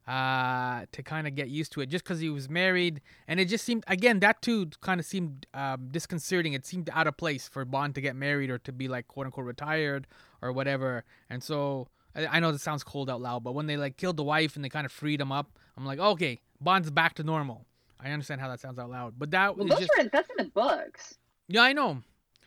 [0.07, 3.47] uh, to kind of get used to it, just because he was married, and it
[3.47, 6.53] just seemed again that too kind of seemed um, disconcerting.
[6.53, 9.27] It seemed out of place for Bond to get married or to be like quote
[9.27, 10.07] unquote retired
[10.42, 11.05] or whatever.
[11.31, 14.16] And so I, I know this sounds cold out loud, but when they like killed
[14.16, 17.22] the wife and they kind of freed him up, I'm like, okay, Bond's back to
[17.25, 17.66] normal.
[18.01, 20.29] I understand how that sounds out loud, but that Well, was those just are that's
[20.37, 21.18] in the books.
[21.48, 22.03] yeah, I know,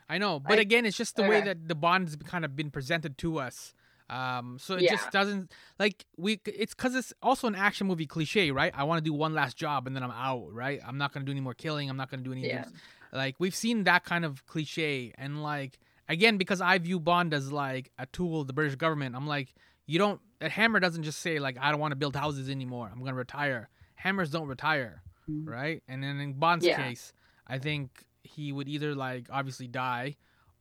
[0.09, 0.39] I know.
[0.39, 3.39] But I- again, it's just the way that the Bond's kind of been presented to
[3.39, 3.73] us.
[4.07, 4.91] Um, so it Yeah.
[4.91, 6.39] just doesn't like we.
[6.45, 8.71] It's because it's also an action movie cliche, right?
[8.75, 10.79] I want to do one last job and then I'm out, right?
[10.85, 11.89] I'm not gonna do any more killing.
[11.89, 12.45] I'm not gonna do any.
[12.45, 12.65] Yeah.
[13.11, 17.51] Like we've seen that kind of cliche, and like again, because I view Bond as
[17.51, 19.15] like a tool of the British government.
[19.15, 19.53] I'm like,
[19.85, 20.19] you don't.
[20.39, 22.89] That Hammer doesn't just say like I don't want to build houses anymore.
[22.91, 23.69] I'm gonna retire.
[23.95, 25.47] Hammers don't retire Mhm.
[25.47, 25.81] right?
[25.87, 26.77] And then in Bond's Yeah.
[26.77, 27.13] case,
[27.47, 30.17] I think he would either like obviously die,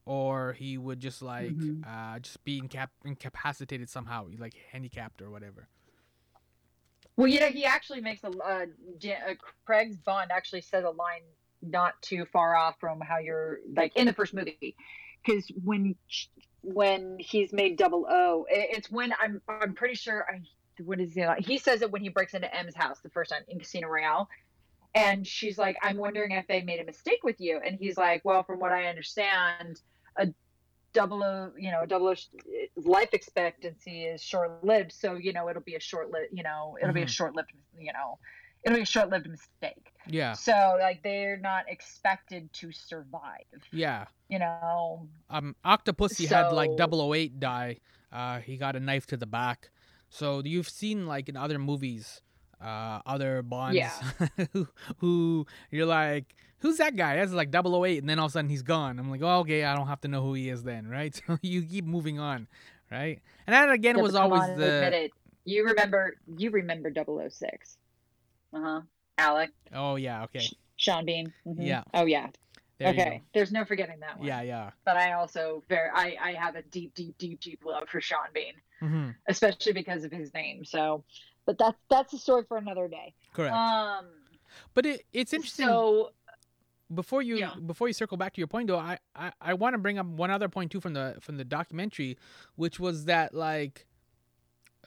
[0.07, 1.85] or he would just like Mhm.
[1.87, 5.69] uh just be incap- incapacitated somehow, like handicapped or whatever.
[7.17, 11.23] Well, know, he actually makes a uh, uh, Craig's Bond actually says a line
[11.63, 14.77] not too far off from how you're like in the first movie,
[15.25, 15.97] because when
[16.63, 20.41] when he's made double O, it's when I'm I'm pretty sure I
[20.83, 21.29] what is it?
[21.47, 24.29] He says it when he breaks into M's house the first time in Casino Royale.
[24.95, 27.61] And she's like, I'm wondering if they made a mistake with you.
[27.65, 29.81] And he's like, Well, from what I understand,
[30.19, 30.29] a
[30.95, 32.15] double O, you know, a double O
[32.77, 34.93] life expectancy is short lived.
[34.93, 37.09] So, you know, it'll be a short lived, you know, it'll be a Mhm.
[37.09, 38.19] short lived, you know,
[38.65, 39.93] it'll be a short lived mistake.
[40.07, 44.05] Yeah, So, like, they're not expected to survive, yeah.
[44.29, 45.09] you know?
[45.31, 47.79] Um, Octopussy had like So- 008 die.
[48.13, 49.71] Uh, he got a knife to the back.
[50.11, 52.21] So you've seen like in other movies,
[52.61, 53.93] uh, other Bonds Yeah.
[54.53, 57.17] who, who you're like, who's that guy?
[57.17, 58.99] That's like 008, and then all of a sudden he's gone.
[58.99, 61.15] I'm like, oh, okay, I don't have to know who he is then, right?
[61.27, 62.47] So you keep moving on,
[62.93, 63.21] right?
[63.47, 65.09] And that again Yeah, was always on, the.
[65.47, 67.79] You remember, you remember 006.
[68.55, 68.81] Uh huh.
[69.19, 70.47] Alec, oh yeah, okay,
[70.77, 71.33] Sean Bean.
[71.47, 71.67] Mhm.
[71.67, 71.83] Yeah.
[71.93, 72.29] Oh, yeah.
[72.79, 73.23] there okay.
[73.33, 74.27] There's no forgetting that one.
[74.27, 74.71] Yeah, yeah.
[74.85, 78.29] But I also very, I, I have a deep, deep, deep, deep love for Sean
[78.33, 80.65] Bean, hmm especially because of his name.
[80.65, 81.05] So,
[81.47, 83.15] but that's that's a story for another day.
[83.33, 83.55] Correct.
[83.55, 84.07] Um.
[84.75, 85.67] but it, it's interesting.
[85.67, 86.11] So
[86.95, 87.55] before you Yeah.
[87.67, 90.05] before you circle back to your point though i i, I want to bring up
[90.07, 92.19] one other point too from the from the documentary
[92.57, 93.87] which was that like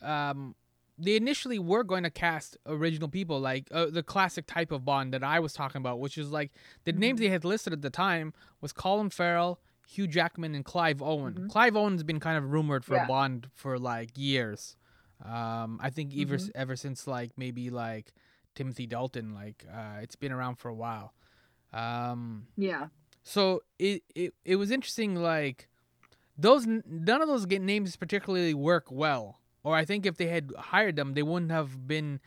[0.03, 0.55] um
[0.97, 5.13] they initially were going to cast original people like uh, the classic type of Bond
[5.13, 6.51] that I was talking about, which is like
[6.85, 6.99] the Mm-hmm.
[6.99, 11.47] names they had listed at the time was Colin Farrell, Hugh Jackman, and Clive Owen.
[11.49, 13.01] Clive Owen's been kind of rumored for Mm-hmm.
[13.01, 13.05] Yeah.
[13.05, 14.75] a Bond for like years.
[15.23, 16.49] Um, I think ever Mm-hmm.
[16.55, 18.13] ever since like maybe like
[18.55, 21.13] Timothy Dalton, like uh, it's been around for a while.
[21.73, 22.87] Um, Yeah.
[23.23, 25.67] so it, it it was interesting like
[26.37, 30.95] those none of those names particularly work well or i think if they had hired
[30.95, 32.19] them they wouldn't have been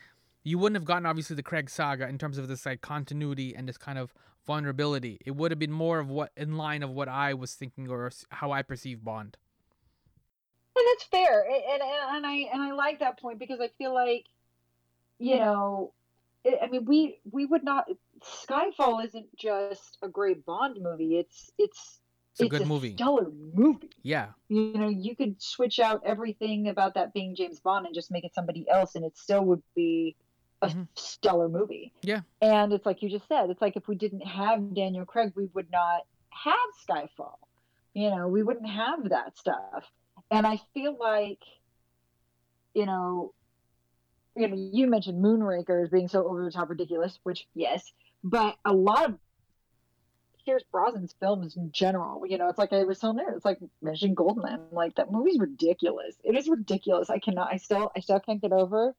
[0.43, 3.69] you wouldn't have gotten obviously the craig saga in terms of this like continuity and
[3.69, 4.13] this kind of
[4.47, 5.19] vulnerability.
[5.25, 8.11] It would have been more of what in line of what i was thinking or
[8.31, 9.37] how i perceive bond.
[10.77, 11.45] And that's fair.
[11.45, 11.83] And, and
[12.17, 14.27] and i and i like that point because i feel like
[15.19, 15.93] you know
[16.47, 17.85] i I mean we we would not
[18.23, 21.19] skyfall isn't just a great bond movie.
[21.19, 22.00] It's it's
[22.47, 22.95] it's a good movie.
[22.95, 23.91] stellar movie.
[24.03, 24.29] Yeah.
[24.49, 28.25] You know you could switch out everything about that being james bond and just make
[28.25, 30.17] it somebody else and it still would be
[30.63, 30.89] a Mhm.
[30.95, 31.93] stellar movie.
[32.03, 32.21] Yeah.
[32.43, 35.47] and it's like you just said it's like if we didn't have daniel craig we
[35.55, 36.55] would not have
[36.89, 37.37] skyfall.
[37.95, 39.85] You know we wouldn't have that stuff.
[40.31, 41.41] And i feel like
[42.75, 43.33] you know
[44.37, 48.57] you know you mentioned moonraker as being so over the top ridiculous which yes but
[48.65, 49.19] a lot of
[50.51, 52.27] Pierce Brosnan's films in general.
[52.27, 54.61] You know, it's like I was telling her, it's like mentioning Goldman.
[54.73, 56.17] Like that movie's ridiculous.
[56.25, 57.09] It is ridiculous.
[57.09, 57.53] I cannot.
[57.53, 57.93] I still.
[57.97, 58.95] I still can't get over.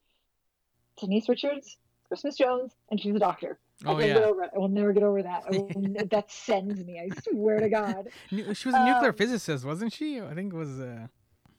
[0.98, 1.78] Denise Richards,
[2.08, 3.60] Christmas Jones, and she's a doctor.
[3.86, 4.52] I oh can't yeah get over it.
[4.56, 5.50] I will never get over that.
[5.50, 5.68] Will,
[6.12, 7.00] that sends me.
[7.02, 8.08] I swear to God.
[8.30, 11.08] She was a nuclear Um, physicist wasn't she i think it was uh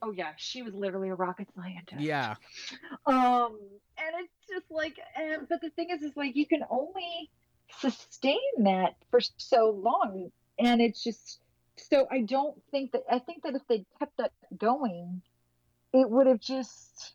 [0.05, 2.01] Oh yeah, she was literally a rocket scientist.
[2.01, 2.35] yeah
[3.07, 3.57] Um,
[3.97, 7.31] and it's just like, and but the thing is, is like you can only
[7.79, 11.41] sustain that for so long, and it's just
[11.77, 15.23] so I don't think that I think that if they kept that going,
[15.93, 17.15] it would have just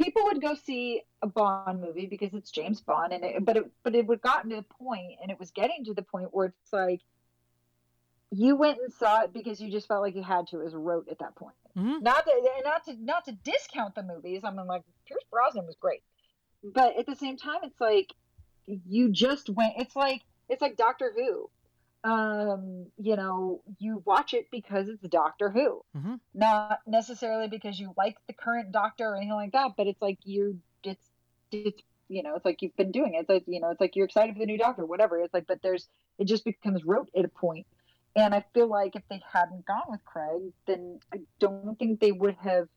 [0.00, 3.64] people would go see a Bond movie because it's James Bond, and it, but it
[3.82, 6.46] but it would gotten to the point, and it was getting to the point where
[6.46, 7.00] it's like
[8.30, 10.78] you went and saw it because you just felt like you had to as a
[10.78, 12.02] rote at that point Mhm.
[12.02, 14.42] not to not to not to discount the movies.
[14.44, 16.02] I mean, like Pierce Brosnan was great,
[16.62, 18.12] but at the same time, it's like
[18.66, 19.74] you just went.
[19.78, 21.50] It's like it's like Doctor Who.
[22.04, 26.20] Um, you know, you watch it because it's Doctor Who, Mhm.
[26.34, 29.72] not necessarily because you like the current Doctor or anything like that.
[29.76, 31.10] But it's like you, it's
[31.50, 33.20] it's you know, it's like you've been doing it.
[33.22, 35.18] It's like you know, it's like you're excited for the new Doctor, whatever.
[35.18, 35.88] It's like, but there's
[36.18, 37.66] it just becomes rote at a point.
[38.14, 42.12] And I feel like if they hadn't gone with Craig, then I don't think they
[42.12, 42.68] would have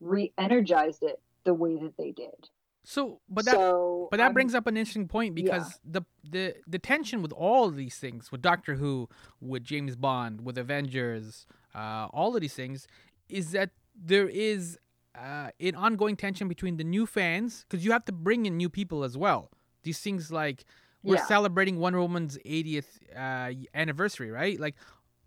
[0.00, 2.48] re-energized it the way that they did.
[2.94, 5.42] So but that so, But that I'm- brings up an interesting point yeah.
[5.42, 9.08] because the the the tension with all of these things, with Doctor Who,
[9.40, 12.86] with James Bond, with Avengers, uh, all of these things,
[13.28, 14.78] is that there is
[15.14, 18.70] uh, an ongoing tension between the new fans because you have to bring in new
[18.70, 19.50] people as well.
[19.82, 20.64] These things like
[21.02, 21.26] we're Yeah.
[21.26, 24.58] celebrating Wonder Woman's 80th uh, anniversary, right?
[24.58, 24.76] Like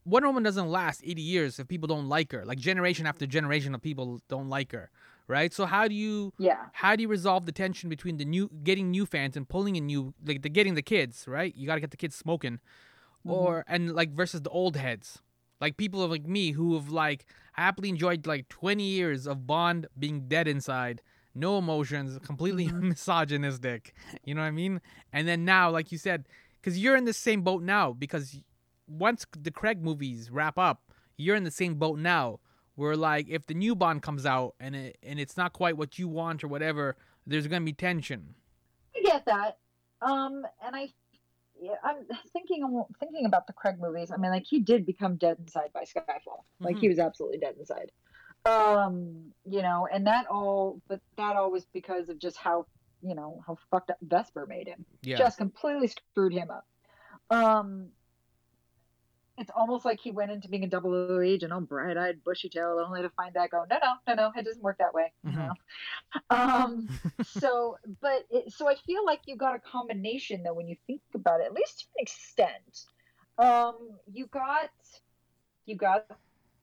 [0.05, 2.43] Wonder Woman doesn't last 80 years if people don't like her.
[2.45, 4.89] Like generation after generation of people don't like her,
[5.32, 5.53] right?
[5.53, 8.91] So how do you yeah, how do you resolve the tension between the new getting
[8.91, 11.55] new fans and pulling in new like the getting the kids right?
[11.55, 12.59] You got to get the kids smoking.
[13.25, 13.32] Mm-hmm.
[13.32, 15.21] Or and like versus the old heads.
[15.61, 20.27] Like people like me who have like happily enjoyed like 20 years of bond being
[20.27, 21.01] dead inside
[21.34, 22.89] no emotions completely mm-hmm.
[22.93, 23.93] misogynistic.
[24.25, 24.82] You know what i mean?
[25.13, 26.27] And then now like you said
[26.59, 28.38] because you're in the same boat now because
[28.88, 32.39] once the craig movies wrap up you're in the same boat now
[32.82, 35.99] where like if the new bond comes out and it and it's not quite what
[35.99, 36.95] you want or whatever
[37.27, 38.34] there's gonna be tension
[38.95, 39.57] I get that.
[40.01, 40.89] Um, and I,
[41.61, 41.97] yeah, I'm
[42.34, 44.11] thinking thinking about the Craig movies.
[44.11, 46.43] I mean, like he did become dead inside by Skyfall.
[46.59, 47.91] Like he was absolutely dead inside.
[48.45, 52.65] Um, you know, and that all, but that all was because of just how
[53.03, 54.86] you know how fucked up Vesper made him.
[55.03, 56.65] yeah just completely screwed him up.
[57.29, 57.89] Um,
[59.38, 62.49] it's almost like he went into being a double O agent, all bright eyed, bushy
[62.49, 65.13] tailed, only to find that go, no, no, no, no, it doesn't work that way.
[65.29, 65.47] you Mhm.
[66.29, 66.38] know?
[66.38, 66.89] Um,
[67.21, 71.01] so, but it, so I feel like you got a combination though when you think
[71.15, 72.86] about it, at least to an extent.
[73.38, 74.69] Um, you got,
[75.65, 76.07] you got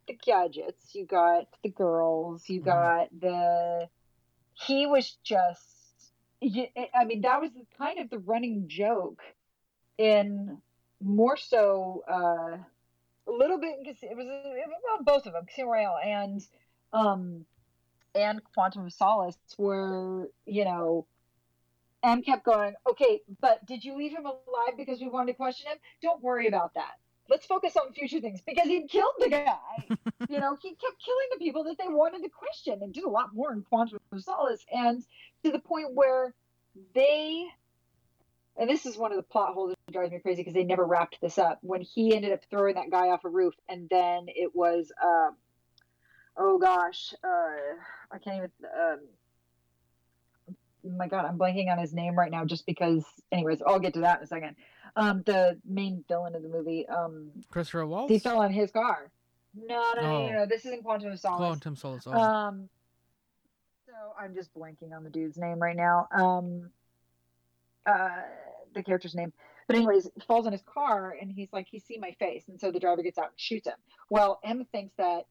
[0.06, 2.62] the gadgets, you got the girls, you Mhm.
[2.62, 3.88] got the.
[4.54, 6.12] He was just
[6.42, 9.20] I mean, that was kind of the running joke
[9.98, 10.60] in
[11.02, 12.56] more so uh,
[13.26, 13.76] a little bit.
[13.80, 16.42] Because it was, well, both of them, Casino Royale and
[16.92, 17.44] um,
[18.14, 21.06] and Quantum of Solace, were you know.
[22.04, 25.72] M kept going, okay, but did you leave him alive because we wanted to question
[25.72, 25.78] him?
[26.00, 26.92] Don't worry about that.
[27.28, 29.58] let's focus on future things because he killed the guy.
[30.28, 33.08] you know, he kept killing the people that they wanted to question and did a
[33.08, 34.64] lot more in Quantum of Solace.
[34.72, 35.02] And
[35.44, 36.34] to the point where
[36.94, 37.46] they,
[38.56, 41.20] and this is one of the plot holes drives me crazy because they never wrapped
[41.20, 41.58] this up.
[41.62, 45.36] When he ended up throwing that guy off a roof, and then it was, um,
[46.36, 47.76] oh gosh, uh,
[48.12, 48.50] I can't even.
[48.64, 49.00] Um,
[50.96, 53.04] my god, I'm blanking on his name right now just because.
[53.32, 54.56] Anyways, I'll get to that in a second.
[54.96, 58.10] Um, the main villain of the movie, um, Christopher Waltz.
[58.12, 59.10] he fell on his car.
[59.54, 60.26] No, no, no, Oh.
[60.28, 60.46] no, no.
[60.46, 61.38] This isn't Quantum of Solace.
[61.38, 62.04] Quantum Solace.
[62.06, 62.12] Oh.
[62.12, 62.68] Um,
[63.86, 66.08] so I'm just blanking on the dude's name right now.
[66.12, 66.70] Um,
[67.86, 68.22] uh,
[68.74, 69.32] the character's name.
[69.68, 72.72] But anyways, falls in his car and he's like, he see my face, and so
[72.72, 73.76] the driver gets out and shoots him.
[74.10, 75.26] Well, M thinks that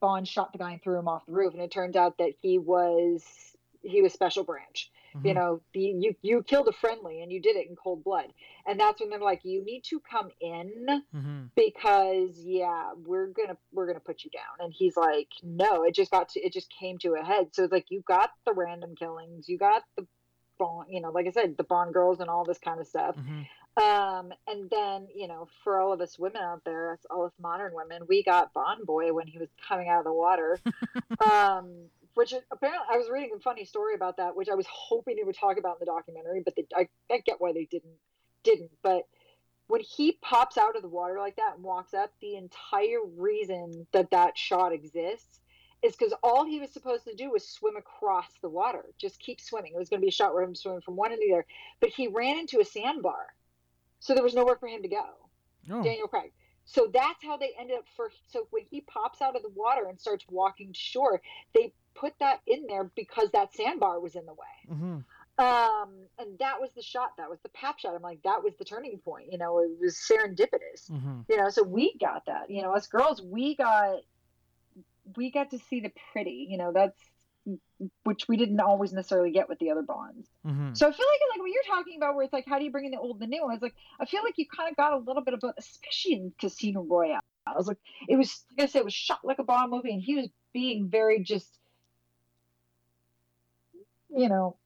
[0.00, 2.32] Bond shot the guy and threw him off the roof, and it turns out that
[2.40, 3.24] he was
[3.82, 4.90] he was Special Branch.
[5.22, 5.34] You Mhm.
[5.34, 8.32] know, the, you you killed a friendly and you did it in cold blood,
[8.66, 11.50] and that's when they're like, you need to come in Mhm.
[11.54, 16.10] because yeah we're gonna we're gonna put you down and he's like no it just
[16.10, 18.94] got to it just came to a head so it's like you got the random
[18.94, 20.06] killings you got the
[20.58, 23.16] bond you know like i said the bond girls and all this kind of stuff.
[23.16, 23.46] Mhm.
[23.82, 27.32] um and then you know for all of us women out there us all us
[27.40, 30.58] modern women we got bond boy when he was coming out of the water.
[31.20, 35.16] Um which apparently i was reading a funny story about that which i was hoping
[35.16, 37.94] they would talk about in the documentary but they, I, I get why they didn't
[38.44, 38.70] didn't.
[38.82, 39.02] But
[39.66, 43.86] when he pops out of the water like that and walks up, the entire reason
[43.92, 45.40] that that shot exists
[45.82, 49.40] is because all he was supposed to do was swim across the water, just keep
[49.40, 49.72] swimming.
[49.74, 51.34] It was going to be a shot where him swimming from one end to the
[51.34, 51.46] other,
[51.80, 53.26] but he ran into a sandbar,
[54.00, 55.04] so there was nowhere for him to go.
[55.70, 55.82] Oh.
[55.82, 56.32] Daniel Craig.
[56.64, 58.10] So that's how they ended up for.
[58.26, 61.20] So when he pops out of the water and starts walking to shore,
[61.54, 65.04] they put that in there because that sandbar was in the way Mhm.
[65.38, 68.54] um and that was the shot that was the pap shot i'm like that was
[68.56, 71.24] the turning point you know it was serendipitous Mhm.
[71.28, 73.96] you know so we got that you know us girls we got
[75.16, 76.98] we got to see the pretty you know that's
[78.04, 80.76] which we didn't always necessarily get with the other bonds Mhm.
[80.76, 82.70] so i feel like like what you're talking about where it's like how do you
[82.70, 84.76] bring in the old and the new it's like i feel like you kind of
[84.76, 87.78] got a little bit of both especially in casino royale i was like
[88.08, 90.28] it was like i said it was shot like a bond movie and he was
[90.52, 91.58] being very just
[94.14, 94.56] you know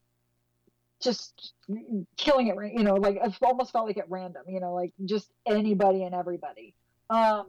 [1.03, 1.53] just
[2.17, 5.29] killing it, you know, like it almost felt like at random, you know, like just
[5.45, 6.75] anybody and everybody.
[7.11, 7.47] Um,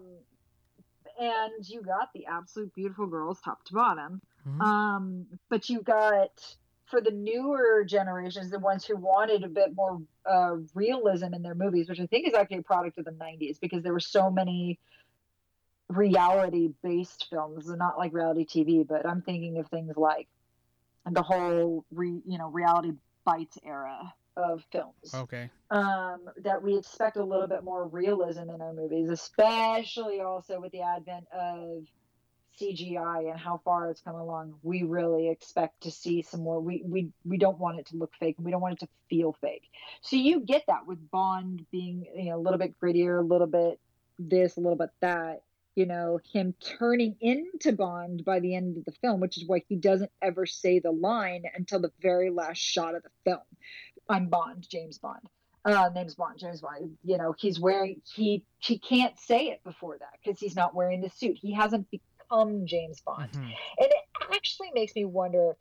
[1.24, 4.22] and you got the absolute beautiful girls top to bottom.
[4.46, 4.62] Mhm.
[4.62, 10.02] Um, but you got for the newer generations, the ones who wanted a bit more
[10.26, 13.60] uh, realism in their movies, which I think is actually a product of the '90s
[13.60, 14.80] because there were so many
[15.90, 20.28] reality-based films, not like reality TV, but I'm thinking of things like
[21.10, 22.94] the whole re, you know reality
[23.26, 25.50] bites era of films Okay.
[25.72, 30.72] um, that we expect a little bit more realism in our movies, especially also with
[30.72, 31.84] the advent of
[32.60, 34.56] CGI and how far it's come along.
[34.62, 36.60] We really expect to see some more.
[36.60, 38.36] We we we don't want it to look fake.
[38.38, 39.64] We don't want it to feel fake.
[40.02, 43.48] So you get that with Bond being you know a little bit grittier, a little
[43.48, 43.80] bit
[44.20, 45.42] this, a little bit that.
[45.76, 49.64] You know him turning into Bond by the end of the film, which is why
[49.68, 53.42] he doesn't ever say the line until the very last shot of the film.
[54.10, 55.22] I'm Bond, James Bond.
[55.66, 56.98] Uh, name's Bond, James Bond.
[57.04, 61.02] You know, he's wearing he she can't say it before that because he's not wearing
[61.02, 61.38] the suit.
[61.42, 63.44] He hasn't become James Bond, Mhm.
[63.44, 65.56] and it actually makes me wonder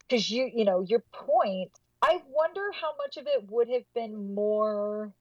[0.00, 1.72] because you you know your point.
[2.02, 5.12] I wonder how much of it would have been more,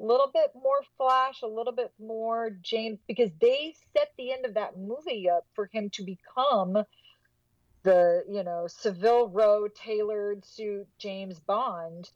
[0.00, 4.44] a little bit more Flash, a little bit more James, because they set the end
[4.44, 6.84] of that movie up for him to become
[7.82, 12.10] the you know Savile Row tailored suit James Bond.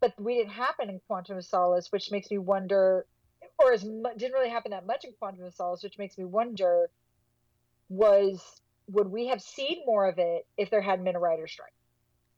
[0.00, 3.04] But we didn't happen in Quantum of Solace, which makes me wonder,
[3.58, 6.24] or as mu- didn't really happen that much in Quantum of Solace, which makes me
[6.24, 6.88] wonder,
[7.88, 8.40] was
[8.90, 11.72] would we have seen more of it if there hadn't been a writer strike?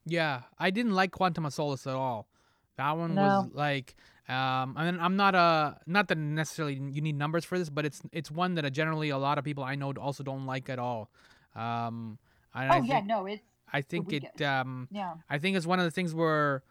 [0.07, 2.29] Yeah, I didn't like Quantum of Solace at all.
[2.77, 3.23] That one No.
[3.23, 3.95] was like,
[4.29, 7.85] um, I mean, I'm not a not that necessarily you need numbers for this, but
[7.85, 10.79] it's it's one that generally a lot of people I know also don't like at
[10.79, 11.11] all.
[11.55, 12.19] Um,
[12.55, 13.43] and I oh yeah, think, no, it's
[13.73, 15.15] I think it um, yeah.
[15.29, 16.63] I think it's one of the things where,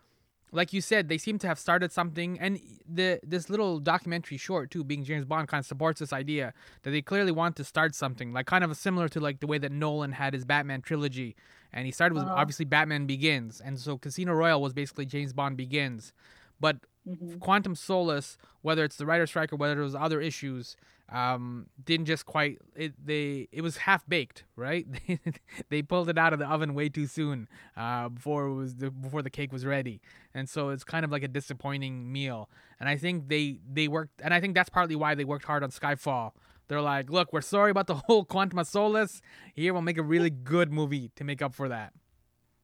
[0.51, 4.71] like you said, they seem to have started something, and the this little documentary short
[4.71, 6.53] too, being James Bond, kind of supports this idea
[6.83, 9.57] that they clearly want to start something, like kind of similar to like the way
[9.57, 11.35] that Nolan had his Batman trilogy,
[11.71, 12.35] and he started with Uh-huh.
[12.35, 16.13] obviously Batman Begins, and so Casino Royale was basically James Bond Begins,
[16.59, 16.77] but
[17.07, 17.39] Mhm.
[17.39, 20.75] Quantum Solace, whether it's the writer strike or whether it was other issues,
[21.11, 22.93] um, didn't just quite it.
[23.03, 24.85] They it was half baked, right?
[25.69, 28.91] they pulled it out of the oven way too soon uh, before it was the,
[28.91, 30.01] before the cake was ready,
[30.33, 32.49] and so it's kind of like a disappointing meal.
[32.79, 35.63] And I think they they worked, and I think that's partly why they worked hard
[35.63, 36.31] on Skyfall.
[36.67, 39.21] They're like, look, we're sorry about the whole Quantum Solace.
[39.55, 41.93] Here, we'll make a really good movie to make up for that.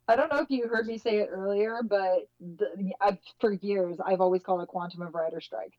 [0.08, 3.98] I don't know if you heard me say it earlier, but the, I've, for years
[4.06, 5.74] I've always called it quantum of writer strike.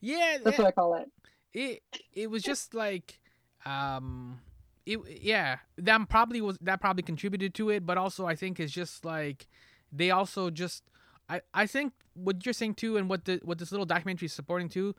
[0.00, 0.64] Yeah, That's yeah.
[0.64, 1.10] what I call it.
[1.54, 3.20] it it was just like
[3.64, 4.40] um
[4.86, 8.72] it yeah that probably was that probably contributed to it but also i think it's
[8.72, 9.46] just like
[9.92, 10.82] they also just
[11.28, 14.32] i i think what you're saying too and what the what this little documentary is
[14.32, 14.94] supporting too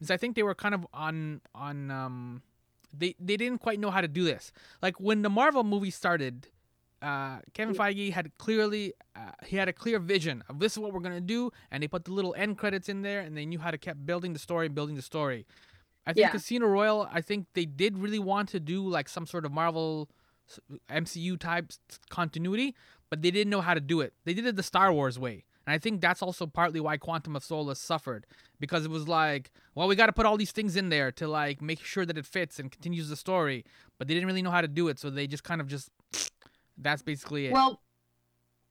[0.00, 2.42] is i think they were kind of on on um
[2.92, 4.50] they they didn't quite know how to do this
[4.82, 6.48] like when the marvel movie started
[7.02, 10.92] uh, Kevin Feige had clearly uh, he had a clear vision of this is what
[10.92, 13.58] we're gonna do, and they put the little end credits in there, and they knew
[13.58, 15.46] how to keep building the story, building the story.
[16.06, 16.30] I think Yeah.
[16.30, 20.08] Casino Royale, I think they did really want to do like some sort of Marvel
[20.90, 21.72] MCU type
[22.08, 22.74] continuity,
[23.10, 24.14] but they didn't know how to do it.
[24.24, 25.44] They did it the Star Wars way.
[25.66, 28.26] And I think that's also partly why Quantum of Solace suffered
[28.58, 31.28] because it was like, well, we got to put all these things in there to
[31.28, 33.66] like make sure that it fits and continues the story,
[33.98, 35.90] but they didn't really know how to do it, so they just kind of just
[36.80, 37.52] that's basically it.
[37.52, 37.80] Well,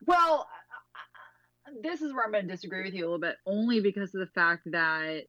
[0.05, 0.47] well,
[1.65, 3.79] I- I- this is where I'm going to disagree with you a little bit, only
[3.81, 5.23] because of the fact that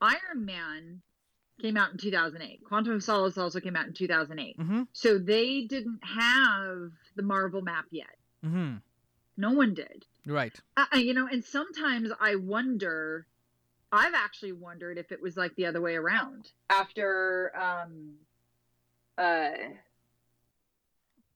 [0.00, 1.02] Iron Man
[1.60, 2.64] came out in 2008.
[2.64, 4.58] Quantum of Solace also came out in 2008.
[4.58, 4.86] mhm.
[4.92, 8.16] So they didn't have the Marvel map yet.
[8.44, 8.76] Mm-hmm.
[9.36, 10.06] No one did.
[10.26, 10.58] Right.
[10.76, 13.26] I, I- you know, and sometimes I wonder.
[13.92, 18.12] I've actually wondered if it was like the other way around after um,
[19.18, 19.50] uh,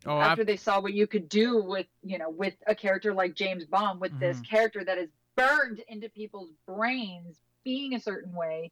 [0.07, 3.13] Oh, after I, they saw what you could do with you know with a character
[3.15, 4.49] like James Bond with this Mhm.
[4.49, 8.71] character that is burned into people's brains being a certain way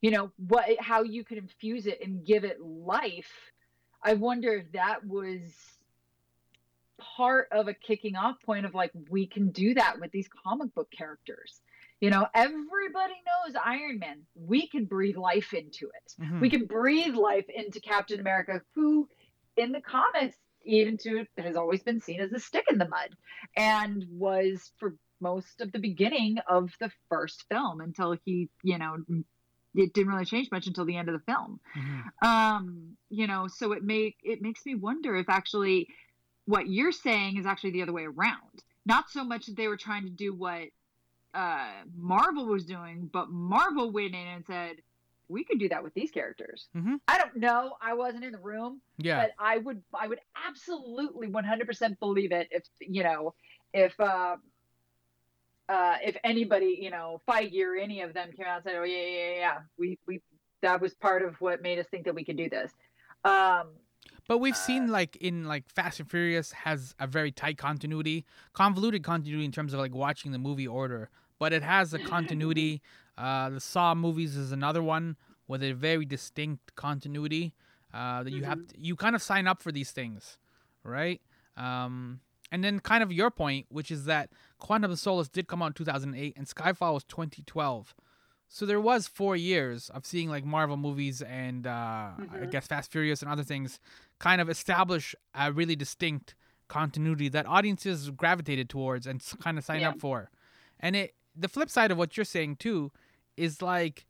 [0.00, 3.32] you know what how you could infuse it and give it life
[4.02, 5.54] i wonder if that was
[6.98, 10.72] part of a kicking off point of like we can do that with these comic
[10.74, 11.60] book characters
[12.00, 16.40] you know everybody knows iron man we can breathe life into it mhm.
[16.40, 19.08] we can breathe life into Captain America, who
[19.56, 23.16] in the comics, even to has always been seen as a stick in the mud,
[23.56, 28.96] and was for most of the beginning of the first film until he, you know,
[29.74, 31.60] it didn't really change much until the end of the film.
[31.74, 32.22] Mhm.
[32.26, 35.88] Um, you know, so it make it makes me wonder if actually
[36.46, 38.62] what you're saying is actually the other way around.
[38.86, 40.68] Not so much that they were trying to do what
[41.32, 44.76] uh, Marvel was doing, but Marvel went in and said,
[45.28, 47.00] "We could do that with these characters." Mhm.
[47.08, 47.76] I don't know.
[47.80, 49.22] I wasn't in the room, Yeah.
[49.22, 53.34] but I would, I would absolutely 100% believe it if you know,
[53.72, 54.36] if uh,
[55.68, 58.84] uh, if anybody, you know, Feige or any of them came out and said, "Oh
[58.84, 60.20] yeah, yeah, yeah, yeah, we, we,
[60.60, 62.70] that was part of what made us think that we could do this."
[63.24, 63.68] Um,
[64.28, 68.24] But we've Uh, seen like in like Fast and Furious has a very tight continuity,
[68.52, 71.08] convoluted continuity in terms of like watching the movie order,
[71.38, 71.98] but it has a
[72.50, 72.82] continuity.
[73.18, 77.54] Uh, the Saw movies is another one with a very distinct continuity.
[77.92, 80.36] Uh, that you have to, you kind of sign up for these things,
[80.82, 81.20] right?
[81.56, 82.18] Um,
[82.50, 85.66] and then kind of your point, which is that Quantum of Solace did come out
[85.68, 87.94] in 2008 and Skyfall was 2012.
[88.48, 92.50] So there was four years of seeing like Marvel movies and uh, I Mhm.
[92.50, 93.78] guess Fast Furious and other things
[94.18, 96.34] kind of establish a really distinct
[96.66, 99.90] continuity that audiences gravitated towards and kind of sign Yeah.
[99.90, 100.30] up for.
[100.80, 102.90] And it the flip side of what you're saying too
[103.36, 104.06] is like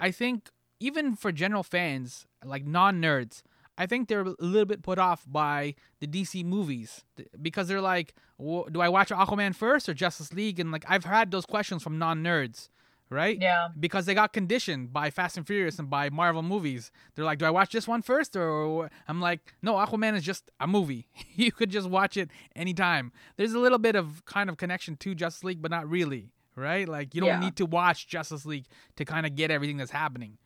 [0.00, 0.50] I think
[0.80, 3.42] even for general fans, like non-nerds,
[3.76, 7.04] I think they're a little bit put off by the DC movies
[7.40, 10.60] because they're like, do I watch Aquaman first or Justice League?
[10.60, 12.68] And like I've had those questions from non-nerds,
[13.10, 13.40] right?
[13.40, 16.92] yeah, because they got conditioned by Fast and Furious and by Marvel movies.
[17.14, 18.36] They're like, do I watch this one first?
[18.36, 21.08] Or I'm like, no, Aquaman is just a movie.
[21.34, 23.10] you could just watch it anytime.
[23.36, 26.88] There's a little bit of kind of connection to Justice League, but not really, right?
[26.88, 27.40] Like you don't Yeah.
[27.40, 30.38] need to watch Justice League to kind of get everything that's happening.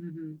[0.00, 0.34] Mm-hmm.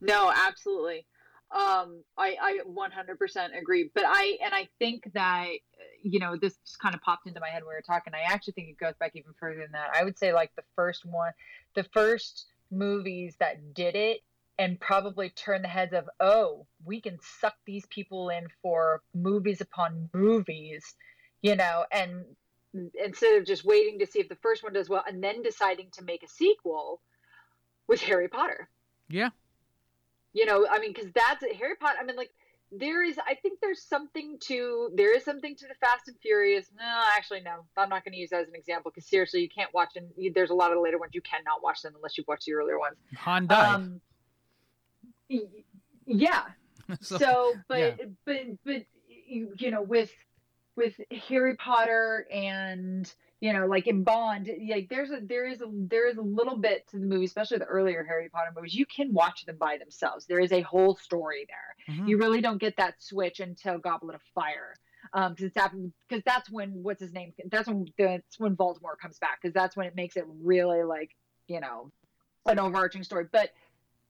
[0.00, 1.06] No, absolutely.
[1.52, 3.90] Um, I, I 100% agree.
[3.94, 5.48] But I, and I think that,
[6.02, 8.14] you know, this just kind of popped into my head when we were talking.
[8.14, 9.90] I actually think it goes back even further than that.
[9.94, 11.32] I would say like the first one,
[11.74, 14.20] the first movies that did it
[14.58, 19.60] and probably turned the heads of, oh, we can suck these people in for movies
[19.60, 20.94] upon movies,
[21.42, 22.24] you know, and
[23.04, 25.88] instead of just waiting to see if the first one does well and then deciding
[25.92, 27.00] to make a sequel
[27.88, 28.68] was Harry Potter
[29.08, 29.30] Yeah.
[30.32, 31.98] you know i mean because that's Harry Potter.
[32.00, 32.30] I mean, like
[32.70, 36.66] there is i think there's something to there is something to the fast and furious
[36.78, 39.48] no actually no i'm not going to use that as an example because seriously you
[39.48, 40.06] can't watch and
[40.36, 42.52] there's a lot of the later ones you cannot watch them unless you've watched the
[42.52, 43.74] earlier ones Han died.
[43.74, 44.00] um,
[46.06, 46.42] yeah
[47.00, 48.06] so, so but yeah.
[48.24, 48.82] but but
[49.26, 50.12] you know with
[50.76, 50.94] with
[51.28, 56.08] harry potter and you know like in bond like there's a there is a there
[56.08, 59.12] is a little bit to the movie especially the earlier harry potter movies you can
[59.12, 60.26] watch them by themselves.
[60.26, 61.96] There is a whole story there.
[61.96, 62.08] Mhm.
[62.08, 64.74] you really don't get that switch until goblet of fire
[65.12, 65.74] um because that's
[66.08, 69.76] because that's when what's his name that's when that's when Voldemort comes back because that's
[69.76, 71.10] when it makes it really like
[71.48, 71.90] you know
[72.46, 73.26] an overarching story.
[73.30, 73.50] But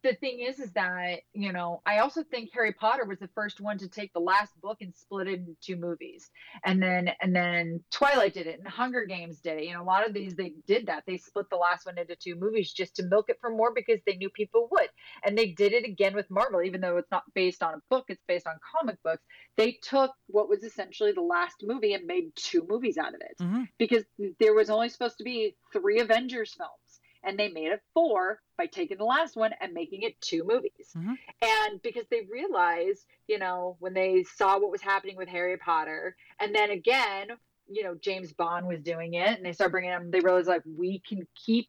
[0.02, 3.60] the thing is is that you know i also think harry potter was the first
[3.60, 6.30] one to take the last book and split it into two movies.
[6.64, 9.64] And then and then twilight did it and hunger games did it.
[9.64, 11.04] You know a lot of these they did that.
[11.06, 14.00] They split the last one into two movies just to milk it for more because
[14.06, 14.88] they knew people would.
[15.24, 18.06] And they did it again with marvel even though it's not based on a book
[18.08, 19.22] it's based on comic books.
[19.56, 23.36] They took what was essentially the last movie and made two movies out of it.
[23.40, 23.68] Mhm.
[23.78, 24.04] because
[24.38, 26.79] there was only supposed to be three avengers films
[27.22, 30.92] and they made it four by taking the last one and making it two movies.
[30.94, 31.16] Mhm.
[31.42, 36.16] And because they realized, you know, when they saw what was happening with Harry Potter,
[36.38, 37.28] and then again,
[37.68, 40.10] you know, James Bond was doing it, and they started bringing them.
[40.10, 41.68] They realized like we can keep,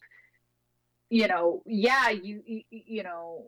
[1.10, 3.47] you know, yeah, you you, you know,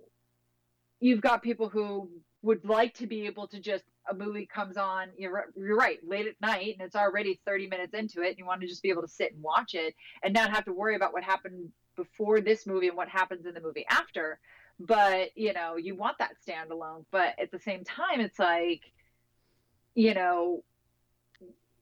[1.00, 2.10] you've got people who
[2.44, 6.28] would like to be able to just a movie comes on you're, you're right late
[6.28, 8.90] at night and it's already 30 minutes into it and you want to just be
[8.90, 12.42] able to sit and watch it and not have to worry about what happened before
[12.42, 14.40] this movie and what happens in the movie after
[14.80, 17.06] but you know you want that standalone.
[17.12, 18.82] But at the same time it's like
[19.96, 20.64] you know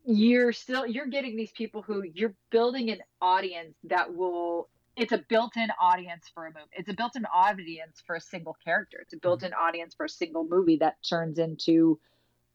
[0.06, 5.20] you're still you're getting these people who you're building an audience that will it's a
[5.30, 9.00] built-in audience for a movie it's a built-in audience for a single character.
[9.02, 9.28] It's a mm-hmm.
[9.28, 12.00] built-in audience for a single movie that turns into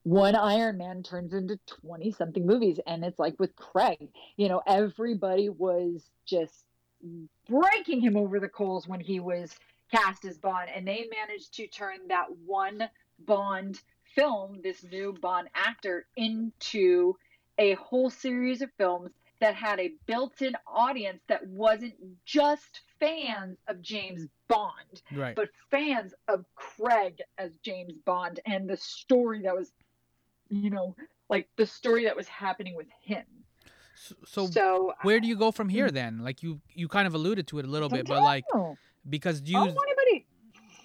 [0.02, 2.78] one iron man turns into 20 something movies.
[2.86, 6.65] And it's like with craig you know everybody was just
[7.48, 9.56] breaking him over the coals when he was
[9.90, 12.88] cast as bond and they managed to turn that one
[13.20, 13.80] bond
[14.14, 17.14] film this new bond actor into
[17.58, 21.94] a whole series of films that had a built-in audience that wasn't
[22.24, 25.36] just fans of James Bond, right.
[25.36, 29.70] but fans of Craig as James Bond and the story that was,
[30.48, 30.94] you know,
[31.28, 33.24] like the story that was happening with him.
[34.24, 35.94] So, so where do you um, go from here mm-hmm.
[35.94, 36.18] then?
[36.18, 38.44] Like you you kind of alluded to it a little bit, but like
[39.08, 40.26] because you don't want anybody.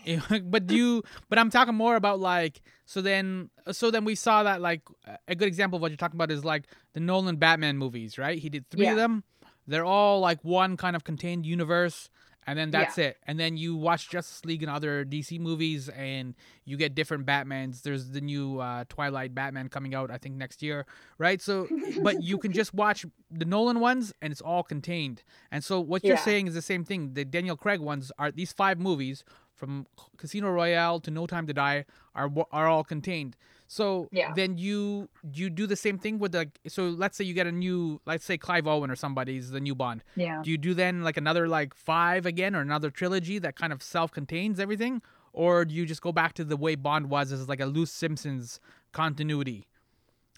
[0.45, 4.15] but do you but i'm talking more about like so then uh, so then we
[4.15, 4.81] saw that like
[5.27, 8.39] a good example of what you're talking about is like the nolan batman movies right?
[8.39, 9.23] He did three of them.
[9.67, 12.09] They're all like one kind of contained universe
[12.47, 13.17] and then that's it.
[13.27, 16.33] And then you watch justice league and other dc movies and
[16.65, 17.83] you get different batmans.
[17.83, 20.85] There's the new uh, twilight batman coming out i think next year
[21.17, 21.41] right?
[21.41, 21.67] So
[22.01, 25.23] but you can just watch the nolan ones and it's all contained.
[25.51, 26.23] And so what you're Yeah.
[26.23, 27.13] saying is the same thing.
[27.13, 29.23] The daniel craig ones are these five movies
[29.53, 29.85] from
[30.17, 31.85] Casino Royale to No Time to Die
[32.15, 33.35] are are all contained.
[33.71, 34.33] So Yeah.
[34.33, 37.53] then you you do the same thing with like so let's say you get a
[37.53, 40.03] new let's say Clive Owen or somebody's the new Bond.
[40.17, 40.41] Yeah.
[40.43, 43.81] Do you do then like another like five again or another trilogy that kind of
[43.81, 45.01] self-contains everything,
[45.31, 47.91] or do you just go back to the way Bond was as like a loose
[47.91, 48.59] Simpsons
[48.91, 49.67] continuity?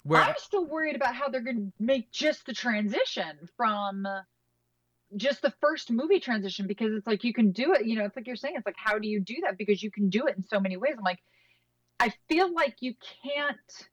[0.04, 4.06] Where I'm still worried about how they're going to make just the transition from
[5.16, 7.84] just the first movie transition because it's like you can do it.
[7.84, 9.58] You know, it's like you're saying, it's like, how do you do that?
[9.58, 10.94] Because you can do it in so many ways.
[10.96, 11.18] I'm like,
[12.04, 13.88] I feel like you can't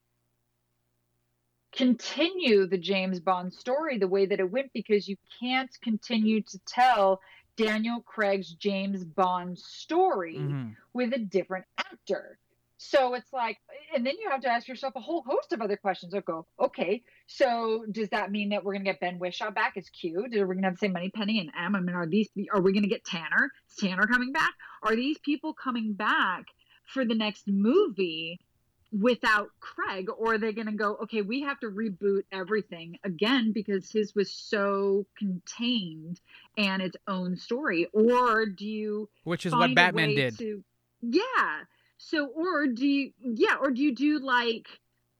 [1.71, 6.59] continue the James Bond story the way that it went because you can't continue to
[6.67, 7.21] tell
[7.55, 10.75] Daniel Craig's James Bond story Mhm.
[10.91, 12.37] with a different actor.
[12.75, 13.59] So it's like,
[13.95, 16.11] and then you have to ask yourself a whole host of other questions.
[16.11, 19.89] That go, okay, so does that mean that we're gonna get Ben Whishaw back as
[19.89, 20.25] Q?
[20.25, 21.75] Are we gonna have the same Moneypenny and M?
[21.77, 22.27] I mean, are these?
[22.51, 23.51] Are we gonna get Tanner?
[23.69, 24.53] Is Tanner coming back?
[24.83, 26.47] Are these people coming back
[26.91, 28.39] for the next movie
[28.91, 33.89] without Craig, or are they gonna go, okay, we have to reboot everything again because
[33.89, 36.19] his was so contained
[36.57, 37.87] and its own story?
[37.93, 39.09] Or do you?
[39.23, 40.37] which is what Batman did.
[40.39, 40.63] To,
[41.01, 41.61] yeah.
[41.97, 44.67] So, or do you, yeah, or do you do like,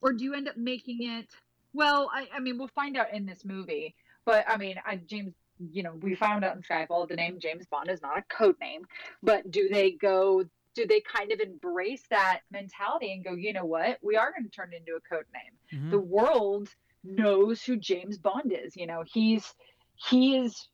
[0.02, 1.28] or do you end up making it?
[1.74, 3.96] Well, I, I mean, we'll find out in this movie,
[4.26, 5.34] but I mean, I, James,
[5.72, 8.56] you know, we found out in Skyfall the name James Bond is not a code
[8.60, 8.86] name,
[9.22, 10.44] but do they go?
[10.76, 14.44] Do they kind of embrace that mentality and go, you know what, we are going
[14.46, 15.82] to turn it into a code name?
[15.84, 15.92] Mhm.
[15.92, 16.70] the world
[17.04, 18.76] knows who James Bond is.
[18.76, 19.54] You know, he's
[19.96, 20.68] he is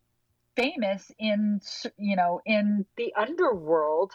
[0.56, 1.62] famous in
[1.98, 4.12] you know in the underworld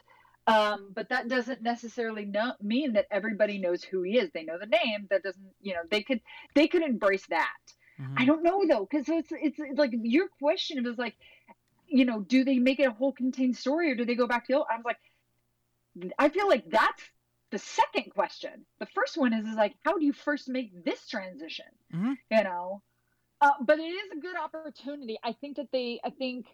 [0.48, 4.30] Um, but that doesn't necessarily know, mean that everybody knows who he is.
[4.32, 5.06] They know the name.
[5.10, 6.20] That doesn't, you know, they could
[6.56, 7.60] they could embrace that.
[8.00, 8.14] Mhm.
[8.16, 11.16] I don't know though, because it's, it's it's like your question was like,
[11.86, 14.46] you know, do they make it a whole contained story or do they go back
[14.48, 14.54] to?
[14.54, 14.98] I was like,
[16.18, 17.02] I feel like that's
[17.50, 18.64] the second question.
[18.78, 21.66] The first one is is like, how do you first make this transition?
[21.92, 22.16] Mhm.
[22.30, 22.82] You know,
[23.40, 25.18] uh, but it is a good opportunity.
[25.22, 26.46] I think that they, I think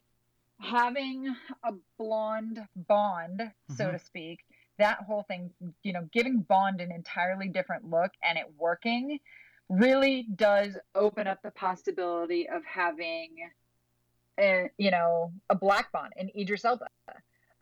[0.60, 3.92] having a blonde Bond, so Mhm.
[3.92, 4.44] to speak,
[4.78, 9.20] that whole thing, you know, giving Bond an entirely different look and it working
[9.68, 13.52] really does open up the possibility of having,
[14.38, 16.88] a, you know, a black Bond in Idris Elba.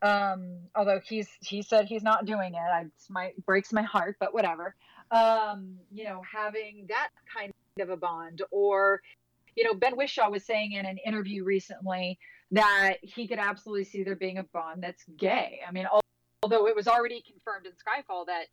[0.01, 4.17] Um, although he's he said he's not doing it, I it's my breaks my heart,
[4.19, 4.75] but whatever.
[5.11, 9.01] Um, you know, having that kind of a bond, or
[9.55, 12.19] you know, Ben Whishaw was saying in an interview recently
[12.51, 15.61] that he could absolutely see there being a bond that's gay.
[15.67, 15.87] I mean,
[16.43, 18.45] although it was already confirmed in Skyfall that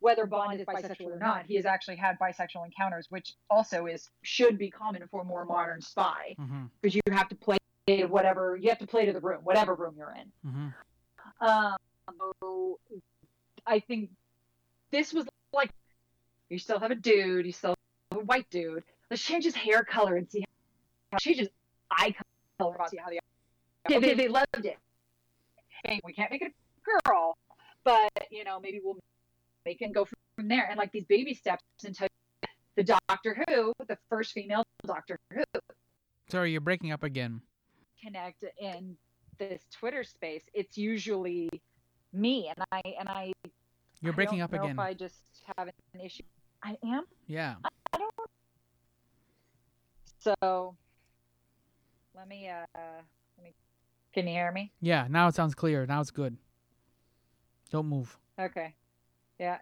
[0.00, 4.08] whether Bond is bisexual or not, he has actually had bisexual encounters, which also is
[4.22, 6.70] should be common for a more modern spy Mhm.
[6.80, 7.58] because you have to play
[8.04, 10.32] whatever you have to play to the room, whatever room you're in.
[10.50, 10.74] Mhm.
[11.40, 11.76] Um,
[12.40, 12.78] so
[13.66, 14.10] I think
[14.90, 15.70] this was like
[16.48, 17.74] you still have a dude, you still
[18.10, 18.82] have a white dude.
[19.10, 20.44] Let's change his hair color and see
[21.10, 21.48] how change his
[21.90, 22.14] eye
[22.58, 23.20] color and see how the
[23.96, 24.78] okay, they loved it.
[25.84, 27.36] Hey, we can't make it a girl,
[27.84, 28.98] but you know maybe we'll
[29.64, 30.66] make it go from there.
[30.68, 32.08] And like these baby steps until
[32.76, 35.42] the Doctor Who, the first female Doctor Who,
[36.28, 37.42] Sorry, you're breaking up again.
[38.02, 38.96] Connect in
[39.38, 41.48] this Twitter space, it's usually
[42.12, 43.32] me, and I and I.
[44.00, 44.76] You're I breaking don't up know again.
[44.76, 45.16] If I just
[45.56, 46.22] have an issue,
[46.62, 47.04] I am.
[47.26, 47.54] Yeah.
[47.94, 48.14] I don't.
[50.18, 50.76] So,
[52.14, 52.48] let me.
[52.48, 53.54] Uh, let me.
[54.12, 54.72] Can you hear me?
[54.80, 55.06] Yeah.
[55.08, 55.86] Now it sounds clear.
[55.86, 56.36] Now it's good.
[57.70, 58.18] Don't move.
[58.38, 58.74] Okay.
[59.38, 59.58] Yeah.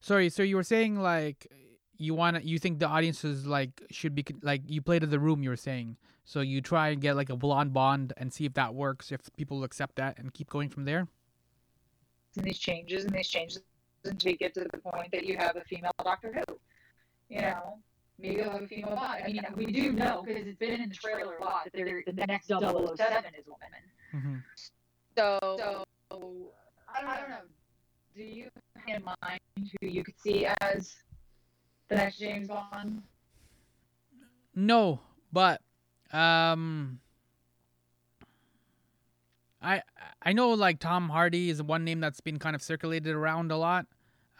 [0.00, 0.28] Sorry.
[0.30, 1.46] So you were saying like
[1.98, 5.18] you want to you think the audiences like should be like you play to the
[5.18, 5.42] room.
[5.42, 8.54] You were saying so you try and get like a blonde Bond and see if
[8.54, 9.12] that works.
[9.12, 11.06] If people accept that and keep going from there.
[12.36, 13.60] And these changes and these changes
[14.04, 16.58] until you get to the point that you have a female Doctor Who.
[17.28, 17.78] You know,
[18.18, 19.22] maybe you'll have a female Bond.
[19.24, 22.02] I mean, we do know because it's been in the trailer a lot that they're,
[22.04, 23.70] the next 007 is a woman.
[24.12, 24.34] Mm-hmm.
[25.16, 25.84] So, so
[26.92, 27.36] I, don't, I don't know.
[28.16, 28.48] Do you
[28.86, 29.40] have in mind
[29.80, 30.96] who you could see as
[31.88, 33.02] the next James Bond?
[34.54, 35.00] No,
[35.32, 35.60] but
[36.12, 37.00] um
[39.62, 39.82] I
[40.22, 43.56] I know like Tom Hardy is one name that's been kind of circulated around a
[43.56, 43.86] lot.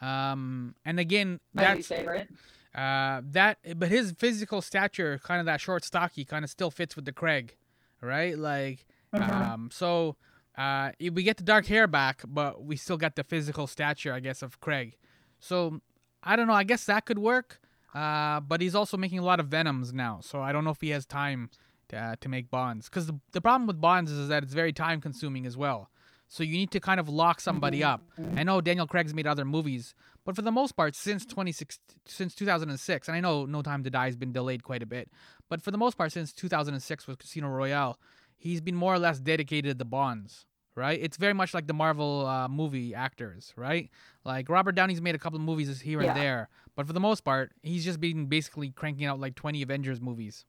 [0.01, 2.28] Um and again My that's favorite.
[2.74, 6.97] uh that but his physical stature, kind of that short stocky kind of still fits
[6.97, 7.57] with the Craig,
[8.01, 8.38] right?
[8.38, 10.16] Like um so
[10.57, 14.20] uh we get the dark hair back, but we still got the physical stature I
[14.20, 14.97] guess of Craig.
[15.40, 15.80] So
[16.27, 17.61] I don't know, I guess that could work.
[17.95, 20.83] Uh, but he's also making a lot of Venoms now, so I don't know if
[20.83, 21.49] he has time
[21.89, 22.91] to, uh, to make Bonds.
[22.91, 25.89] Because the, the problem with Bonds is that it's very time consuming as well.
[26.29, 28.03] So you need to kind of lock somebody up.
[28.37, 32.35] I know Daniel Craig's made other movies, but for the most part, since 26, since
[32.35, 35.09] 2006, and I know No Time to Die has been delayed quite a bit,
[35.49, 37.99] but for the most part, since 2006 with Casino Royale,
[38.37, 40.45] he's been more or less dedicated to the Bonds.
[40.77, 41.01] Right?
[41.03, 43.91] It's very much like the Marvel uh, movie actors, right?
[44.24, 46.09] Like Robert Downey's made a couple of movies here Yeah.
[46.12, 49.62] and there, but for the most part, he's just been basically cranking out like 20
[49.62, 50.45] Avengers movies.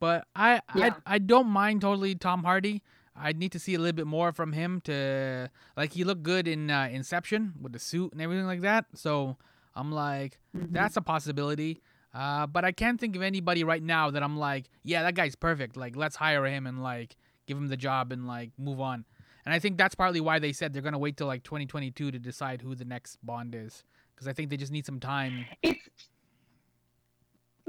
[0.00, 0.94] But I Yeah.
[1.06, 2.82] I I don't mind totally Tom Hardy.
[3.14, 6.46] I'd need to see a little bit more from him to like he looked good
[6.48, 8.86] in uh, Inception with the suit and everything like that.
[8.94, 9.36] So
[9.74, 11.82] I'm like that's a possibility.
[12.14, 15.34] Uh, but I can't think of anybody right now that I'm like, yeah, that guy's
[15.36, 15.76] perfect.
[15.76, 17.16] Like let's hire him and like
[17.46, 19.04] give him the job and like move on.
[19.48, 22.18] And I think that's partly why they said they're gonna wait till like 2022 to
[22.18, 23.82] decide who the next Bond is
[24.14, 25.46] because I think they just need some time.
[25.62, 25.88] It's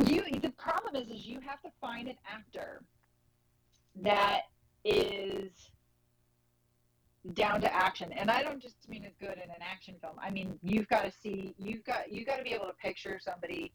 [0.06, 0.22] you.
[0.42, 2.82] The problem is, is you have to find an actor
[4.02, 4.42] that
[4.84, 5.72] is
[7.32, 10.16] down to action, and I don't just mean as good in an action film.
[10.22, 13.22] I mean you've got to see, you've got you've got to be able to picture
[13.24, 13.72] somebody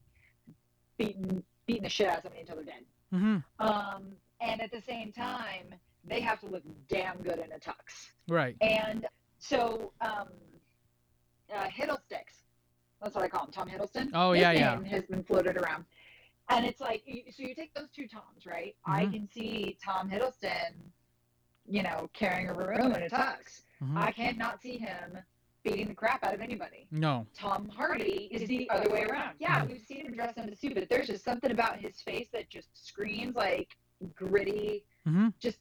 [0.99, 2.85] beating beating the shit out of somebody until they're dead.
[3.11, 3.37] hmm
[3.67, 4.09] Um,
[4.43, 5.73] and at the same time,
[6.07, 8.11] they have to look damn good in a tux.
[8.29, 8.57] Right.
[8.61, 9.07] And
[9.39, 10.29] so, um,
[11.55, 12.43] uh, Hiddlesticks,
[13.03, 14.11] that's what I call him, Tom Hiddleston.
[14.15, 14.83] Oh, yeah, yeah.
[14.85, 15.85] has been floated around.
[16.51, 18.77] And it's like, so you take those two Toms, right?
[18.85, 19.13] I Mhm.
[19.13, 20.75] can see Tom Hiddleston,
[21.67, 23.63] you know, carrying a room in a tux.
[23.83, 23.97] Mhm.
[23.97, 25.19] I cannot see him
[25.63, 26.87] beating the crap out of anybody.
[26.91, 27.27] No.
[27.33, 29.37] Tom Hardy is the other way around.
[29.39, 32.29] Yeah, we've seen him dressed in a suit, but there's just something about his face
[32.33, 33.75] that just screams like
[34.15, 35.59] gritty, hmm just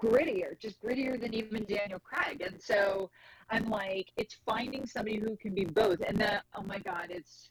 [0.00, 2.40] grittier, just grittier than even Daniel Craig.
[2.44, 3.08] And so
[3.50, 6.00] I'm like, it's finding somebody who can be both.
[6.00, 7.50] And then, oh my God, it's,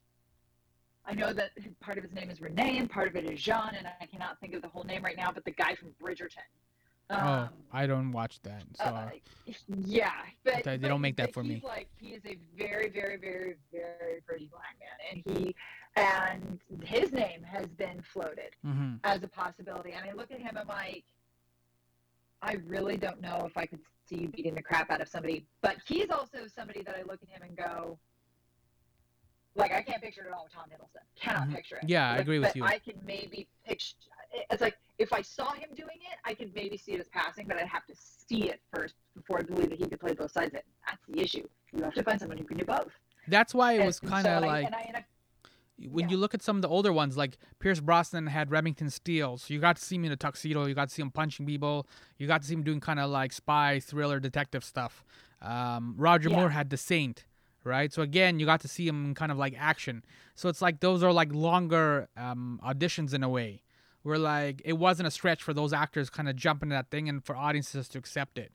[1.06, 3.72] I know that part of his name is Renee and part of it is Jean,
[3.78, 6.40] and I cannot think of the whole name right now, but the guy from Bridgerton.
[7.10, 8.64] oh, Um, I don't watch that.
[8.76, 9.10] So uh,
[9.86, 10.12] yeah,
[10.44, 11.62] but They but- don't make that for me.
[11.66, 15.56] Like he is a very, very, very, very pretty black man, and he
[15.96, 19.92] and his name has been floated hmm as a possibility.
[19.94, 21.04] And I look at him, I'm like,
[22.42, 25.46] I really don't know if I could see you beating the crap out of somebody.
[25.62, 27.98] But he's also somebody that I look at him and go,
[29.56, 31.04] like, I can't picture it at all with Tom Hiddleston.
[31.16, 31.56] Cannot Mhm.
[31.56, 31.90] picture it.
[31.90, 32.64] Yeah, I agree with you.
[32.64, 33.96] I can maybe picture.
[34.50, 37.48] It's like if I saw him doing it, I could maybe see it as passing,
[37.48, 40.32] but I'd have to see it first before I believe that he could play both
[40.32, 40.66] sides of it.
[40.88, 41.48] That's the issue.
[41.74, 42.92] You have to find someone who can do both.
[43.28, 45.06] that's why it And was kind of I- like and I, and I,
[45.90, 46.12] when yeah.
[46.12, 49.54] you look at some of the older ones, like Pierce Brosnan had Remington Steele, so
[49.54, 51.88] you got to see him in a tuxedo, you got to see him punching people,
[52.18, 55.04] you got to see him doing kind of like spy, thriller, detective stuff.
[55.42, 56.38] Um, Roger Yeah.
[56.38, 57.26] Moore had The Saint,
[57.64, 57.92] right?
[57.92, 60.04] So again, you got to see him in kind of like action.
[60.36, 63.64] So it's like those are like longer um, auditions in a way,
[64.04, 67.10] where like it wasn't a stretch for those actors kind of jumping into that thing
[67.10, 68.52] and for audiences to accept it.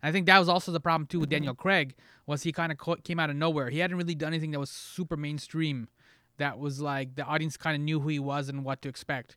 [0.00, 2.78] I think that was also the problem too with Daniel Craig was he kind of
[2.78, 3.68] co- came out of nowhere.
[3.68, 5.88] He hadn't really done anything that was super mainstream.
[6.38, 9.36] That was like the audience kind of knew who he was and what to expect.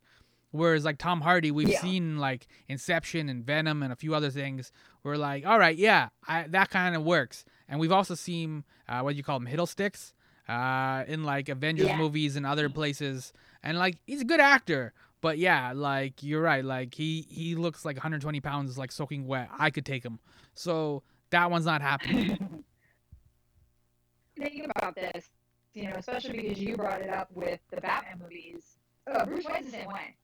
[0.52, 1.82] Whereas like Tom Hardy, we've Yeah.
[1.82, 4.72] seen like Inception and Venom and a few other things.
[5.04, 7.46] We're like, all right, yeah, I, that kind of works.
[7.70, 10.14] And we've also seen uh, what do you call them, Hiddlesticks,
[10.50, 11.98] uh, in like Avengers Yeah.
[11.98, 13.32] movies and other places.
[13.64, 16.66] And like he's a good actor, but yeah, like you're right.
[16.66, 19.50] Like he he looks like 120 pounds, like soaking wet.
[19.58, 20.20] I could take him.
[20.54, 22.64] So that one's not happening.
[24.38, 25.30] thinking about this,
[25.74, 28.78] you know, especially because you brought it up with the Batman movies.
[29.08, 30.16] Uh, Bruce Wayne's the same way.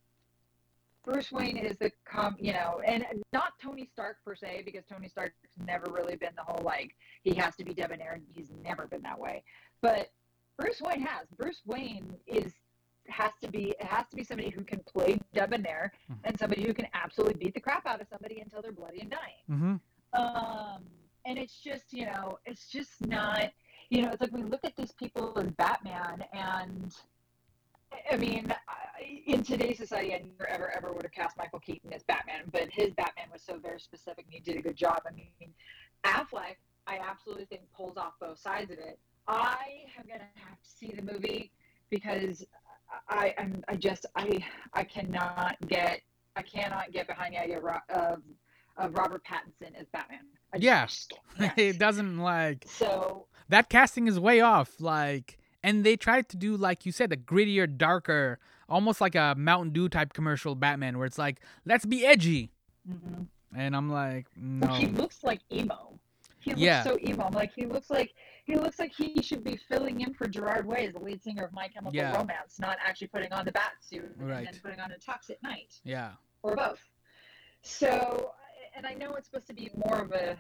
[1.03, 5.07] Bruce Wayne is the com, you know, and not Tony Stark per se, because Tony
[5.07, 5.35] Stark's
[5.65, 9.01] never really been the whole like he has to be debonair, and he's never been
[9.03, 9.43] that way.
[9.81, 10.11] But
[10.59, 11.27] Bruce Wayne has.
[11.37, 12.53] Bruce Wayne is
[13.07, 16.17] has to be it has to be somebody who can play debonair Mhm.
[16.25, 19.09] and somebody who can absolutely beat the crap out of somebody until they're bloody and
[19.09, 19.43] dying.
[19.49, 19.75] mm-hmm.
[20.21, 20.83] Um,
[21.25, 23.51] and it's just, you know, it's just not,
[23.89, 26.93] you know, it's like we look at these people as Batman, and
[28.11, 28.53] I mean,
[29.25, 32.67] in today's society, I never, ever, ever would have cast Michael Keaton as Batman, but
[32.71, 35.01] his Batman was so very specific, and he did a good job.
[35.07, 35.53] I mean,
[36.03, 38.99] Affleck, I absolutely think pulls off both sides of it.
[39.27, 41.51] I am gonna have to see the movie
[41.89, 42.45] because
[43.09, 46.01] I, I'm, I just, I, I cannot get,
[46.35, 47.59] I cannot get behind the idea
[47.89, 48.21] of,
[48.77, 50.19] of Robert Pattinson as Batman.
[50.53, 50.87] I Yeah.
[51.57, 54.79] it doesn't like so that casting is way off.
[54.79, 58.39] Like, and they tried to do like you said, a grittier, darker,
[58.69, 62.51] almost like a Mountain Dew type commercial Batman, where it's like, let's be edgy,
[62.89, 63.23] mm-hmm.
[63.55, 65.99] and I'm like, no, he looks like emo.
[66.39, 66.83] He looks Yeah.
[66.83, 67.25] so emo.
[67.25, 68.13] I'm like he looks like
[68.45, 71.43] he looks like he should be filling in for Gerard Way as the lead singer
[71.43, 72.15] of My Chemical Yeah.
[72.15, 74.37] Romance, not actually putting on the bat suit Right.
[74.37, 76.11] and then putting on a tux at night yeah,
[76.43, 76.79] or both.
[77.63, 78.31] So,
[78.75, 80.37] and I know it's supposed to be more of a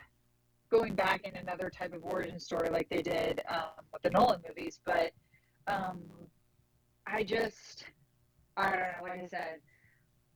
[0.69, 4.41] going back in another type of origin story like they did um, with the Nolan
[4.47, 5.11] movies, but
[5.67, 5.99] um,
[7.05, 7.85] I just,
[8.57, 9.03] I don't know.
[9.03, 9.59] Like I said,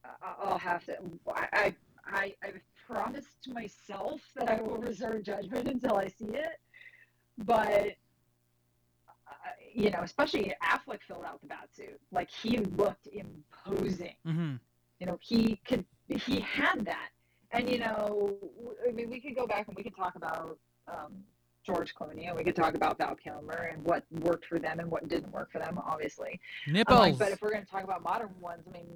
[0.05, 0.95] I- I'll have to.
[1.35, 1.75] I,
[2.05, 6.59] I, I've promised myself that I will reserve judgment until I see it,
[7.39, 7.95] but.
[9.27, 9.33] uh,
[9.73, 11.99] You know, especially Affleck filled out the bat suit.
[12.11, 14.55] Like he looked imposing mm-hmm.
[14.99, 17.09] you know he could he had that
[17.51, 18.35] and you know
[18.87, 21.11] i mean we could go back and we could talk about um,
[21.65, 24.89] george clooney and we could talk about val kilmer and what worked for them and
[24.89, 26.99] what didn't work for them obviously nipples.
[26.99, 28.87] like, but if we're going to talk about modern ones i mean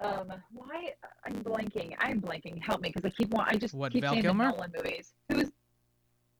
[0.00, 0.92] um, why
[1.26, 4.14] i'm blanking i'm blanking help me because i keep want i just What, keep Val
[4.20, 4.46] Kilmer?
[4.46, 5.50] the nolan movies who's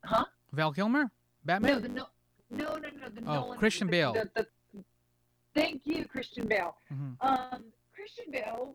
[0.05, 1.11] huh Val Kilmer,
[1.45, 1.73] Batman.
[1.75, 2.07] no the no
[2.51, 4.13] no no no the Oh, nolan Christian the- Bale.
[4.15, 4.47] the- the-
[5.55, 7.17] thank you christian bale Mhm.
[7.21, 8.75] um, Christian Bale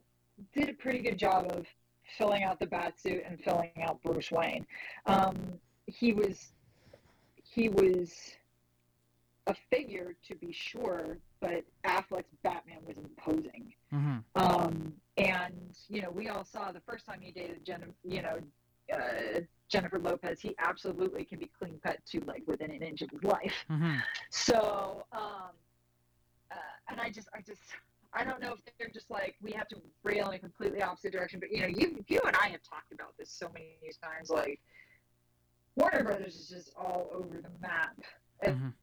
[0.54, 1.66] did a pretty good job of
[2.18, 4.66] filling out the bat suit and filling out Bruce Wayne.
[5.06, 6.54] Um, he was
[7.44, 8.14] he was
[9.48, 13.74] a figure to be sure, but Affleck's Batman was imposing.
[13.94, 14.24] Mhm.
[14.36, 18.40] Um, and you know, we all saw the first time he dated Jennifer, you know,
[18.92, 20.40] uh, Jennifer Lopez.
[20.42, 23.54] He absolutely can be clean cut to like within an inch of his life.
[23.70, 24.02] Mhm.
[24.32, 25.52] So, um,
[26.52, 26.56] uh,
[26.90, 27.62] and I just, I just,
[28.16, 31.12] I don't know if they're just like we have to rail in a completely opposite
[31.12, 31.40] direction.
[31.40, 34.30] But you know, you, you and I have talked about this so many times.
[34.30, 34.62] Like
[35.76, 38.00] Warner Brothers is just all over the map
[38.42, 38.74] as, Mhm.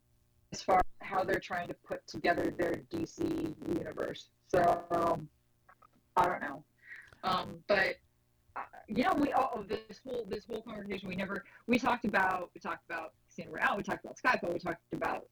[0.52, 4.28] as far as how they're trying to put together their DC universe.
[4.48, 5.28] So um,
[6.16, 6.64] I don't know,
[7.24, 7.96] um, but
[8.54, 12.50] uh, you know, we oh, this whole this whole conversation we never we talked about
[12.54, 15.26] we talked about Casino Royale, we talked about Skyfall, we talked about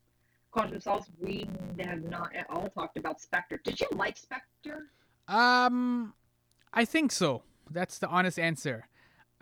[0.51, 1.11] Quantum Solace.
[1.21, 1.49] We
[1.81, 3.61] have not at all talked about Spectre.
[3.63, 4.89] Did you like Spectre?
[5.29, 6.15] Um,
[6.73, 7.43] I think so.
[7.71, 8.87] That's the honest answer.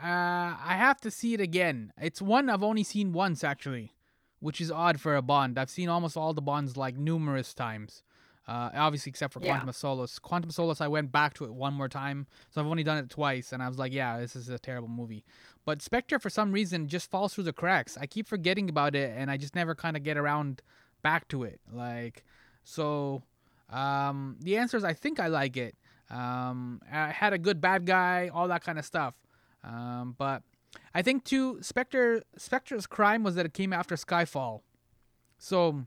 [0.01, 1.93] Uh, I have to see it again.
[2.01, 3.95] It's one I've only seen once actually,
[4.41, 5.59] which is odd for a Bond.
[5.59, 8.03] I've seen almost all the Bonds like numerous times.
[8.47, 9.51] Uh, obviously, except for Yeah.
[9.51, 10.19] Quantum of Solace.
[10.19, 12.97] Quantum of Solace, I went back to it one more time, so I've only done
[12.97, 15.23] it twice, and I was like, yeah, this is a terrible movie.
[15.67, 17.99] But Spectre, for some reason, just falls through the cracks.
[18.01, 20.63] I keep forgetting about it, and I just never kind of get around
[21.03, 21.61] back to it.
[21.73, 22.25] Like,
[22.65, 23.23] so,
[23.71, 25.77] um, the answer is I think I like it.
[26.11, 29.15] Um, I had a good bad guy, all that kind of stuff.
[29.63, 30.43] Um, but
[30.95, 34.61] I think too, Spectre Spectre's crime was that it came after Skyfall.
[35.39, 35.85] So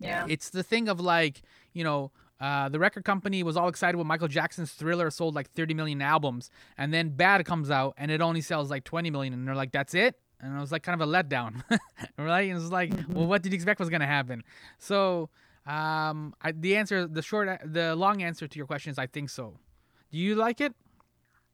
[0.00, 0.26] Yeah.
[0.28, 1.42] it's the thing of like,
[1.72, 5.48] you know, uh, the record company was all excited when Michael Jackson's Thriller sold like
[5.52, 9.32] 30 million albums, and then Bad comes out and it only sells like 20 million,
[9.32, 10.18] and they're like, that's it.
[10.42, 11.62] And it was like kind of a letdown,
[12.18, 12.42] right?
[12.42, 14.42] And it was like, well, what did you expect was gonna happen?
[14.78, 15.30] So,
[15.66, 19.30] um, I, the answer, the short, the long answer to your question is, I think
[19.30, 19.54] so.
[20.10, 20.74] Do you like it?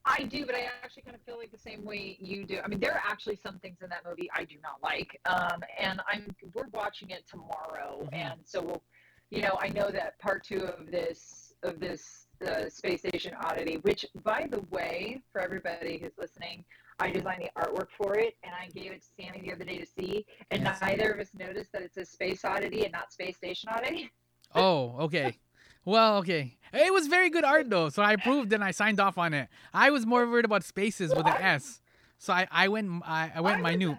[0.07, 2.61] I do, but I actually kind of feel like the same way you do.
[2.65, 5.63] I mean, there are actually some things in that movie I do not like, um,
[5.79, 8.15] and I'm we're watching it tomorrow, Mhm.
[8.15, 8.83] and so we'll,
[9.29, 13.77] you know, I know that part two of this of this uh, space station oddity,
[13.79, 16.65] which by the way, for everybody who's listening,
[17.01, 19.79] I designed the artwork for it, and I gave it to Sammy the other day
[19.79, 20.81] to see, and Yes.
[20.81, 24.11] neither of us noticed that it's a space oddity and not space station oddity.
[24.55, 25.39] Oh, okay.
[25.85, 26.57] Well, okay.
[26.73, 29.49] It was very good art though, so I approved and I signed off on it.
[29.75, 31.83] I was more worried about spaces with an S,
[32.17, 33.99] so I, I went I, I went I minute.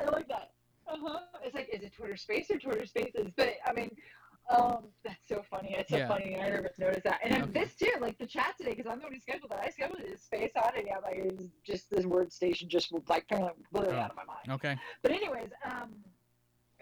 [0.00, 0.52] I like that.
[0.86, 1.18] Uh huh.
[1.44, 3.32] It's like, is it Twitter Space or Twitter Spaces?
[3.36, 3.90] But I mean,
[4.48, 5.74] um, that's so funny.
[5.74, 6.08] It's so Yeah.
[6.08, 6.36] funny.
[6.36, 7.20] I never noticed that.
[7.22, 7.52] And Okay.
[7.52, 9.60] this too, like the chat today, because I'm the one who scheduled that.
[9.64, 10.90] I scheduled it Space Oddity.
[10.92, 13.98] I'm like, it's just this word station just like kind of blew it Oh.
[13.98, 14.48] out of my mind.
[14.50, 14.78] Okay.
[15.02, 15.94] But anyways, um,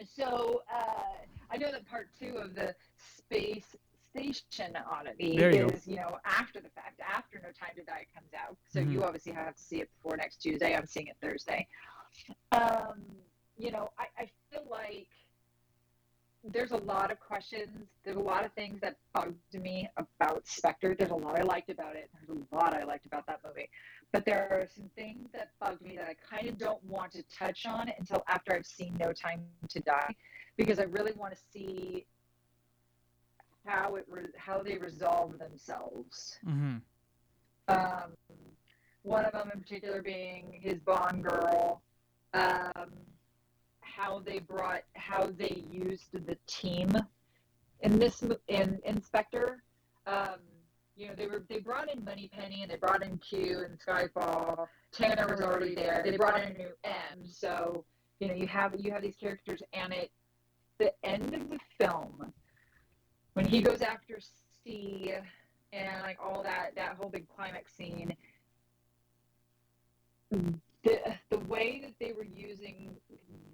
[0.05, 1.03] so uh,
[1.51, 3.75] I know that part two of the space
[4.11, 5.69] station oddity you go.
[5.69, 8.57] is, you know, after the fact, after No Time to Die comes out.
[8.69, 8.93] So Mhm.
[8.93, 10.75] you obviously have to see it before next Tuesday.
[10.75, 11.67] I'm seeing it Thursday.
[12.53, 13.05] Um,
[13.59, 15.09] you know, I, I feel like
[16.53, 17.89] there's a lot of questions.
[18.05, 20.95] There's a lot of things that bugged me about Spectre.
[20.95, 22.11] There's a lot I liked about it.
[22.15, 23.69] There's a lot I liked about that movie.
[24.13, 27.23] But there are some things that bugged me that I kind of don't want to
[27.25, 30.15] touch on until after I've seen No Time to Die,
[30.57, 32.07] because I really want to see
[33.65, 36.39] how it re- how they resolve themselves.
[36.47, 36.77] Mm-hmm.
[37.69, 38.13] Um,
[39.03, 41.83] one of them in particular being his Bond girl.
[42.35, 42.91] Um,
[43.97, 46.97] how they brought how they used the team
[47.81, 49.63] in this in Inspector.
[50.07, 50.41] Um,
[50.97, 54.67] you know, they were they brought in Moneypenny and they brought in Q and Skyfall.
[54.93, 56.03] Tanner was already there.
[56.05, 57.27] They brought in a new M.
[57.27, 57.85] So
[58.21, 60.09] you know, you have you have these characters, and at
[60.79, 62.33] the end of the film,
[63.35, 64.19] when he goes after
[64.65, 65.13] C
[65.73, 68.15] and like all that that whole big climax scene,
[70.31, 72.97] the the way that they were using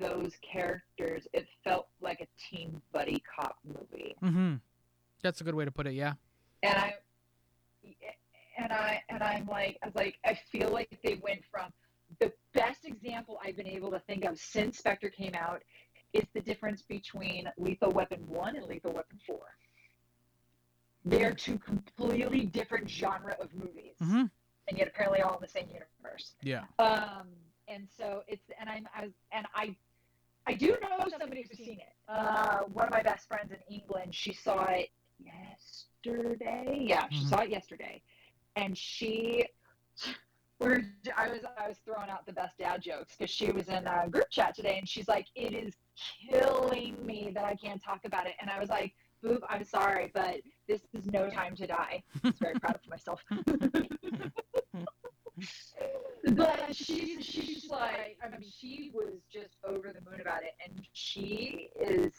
[0.03, 4.15] those characters, it felt like a teen buddy cop movie.
[4.23, 4.55] Mm-hmm.
[5.23, 5.95] That's a good way to put it.
[5.95, 6.15] Yeah.
[6.63, 6.95] and I
[8.59, 11.71] and I and I'm like I was like I feel like they went from
[12.21, 15.63] the best example I've been able to think of since Spectre came out
[16.13, 19.57] is the difference between Lethal Weapon one and Lethal Weapon four.
[21.05, 24.25] They're two completely different genre of movies, Mm-hmm.
[24.69, 26.35] and yet apparently all in the same universe.
[26.43, 26.65] Yeah.
[26.79, 27.29] Um,
[27.69, 29.75] and so it's and I'm I was, and I
[30.47, 31.93] I do know somebody who's seen it.
[32.09, 34.89] Uh, one of my best friends in England, she saw it
[35.19, 36.79] yesterday.
[36.81, 37.29] Yeah, she Mhm.
[37.29, 38.03] saw it yesterday,
[38.57, 39.47] and she.
[40.59, 40.85] We're,
[41.17, 44.09] I was I was throwing out the best dad jokes because she was in a
[44.09, 45.75] group chat today and she's like, "It is
[46.31, 50.13] killing me that I can't talk about it." And I was like, "Boob, I'm sorry,
[50.15, 53.25] but this is no time to die." I was very proud of myself.
[56.35, 60.87] but she's she's like I mean she was just over the moon about it and
[60.93, 62.13] she is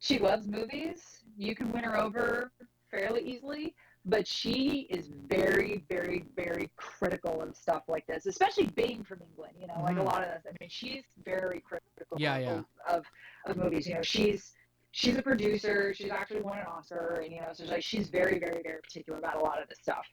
[0.00, 1.22] she loves movies.
[1.38, 2.50] You can win her over
[2.90, 9.04] fairly easily, but she is very, very, very critical of stuff like this, especially being
[9.04, 9.54] from England.
[9.60, 10.04] You know, like a Mhm.
[10.06, 10.52] lot of this.
[10.52, 12.62] I mean, she's very critical Yeah, yeah.
[12.88, 13.06] of
[13.46, 13.86] of movies.
[13.86, 14.56] You know, she's
[14.90, 15.94] she's a producer.
[15.94, 19.20] She's actually won an Oscar, and you know, so like she's very, very, very particular
[19.20, 20.04] about a lot of this stuff.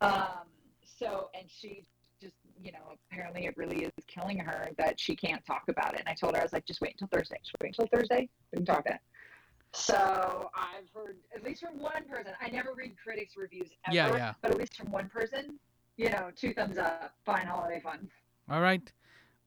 [0.00, 0.48] Um,
[0.84, 1.84] so, and she
[2.64, 6.00] you know, apparently it really is killing her that she can't talk about it.
[6.00, 7.38] And I told her, I was like, just wait until Thursday.
[7.44, 8.28] Just wait until Thursday.
[8.52, 9.00] We can talk about it.
[9.74, 14.16] So I've heard, at least from one person, I never read critics' reviews ever, Yeah,
[14.16, 14.32] yeah.
[14.40, 15.58] but at least from one person,
[15.98, 17.12] you know, two thumbs up.
[17.26, 18.08] Fine holiday fun.
[18.48, 18.90] All right.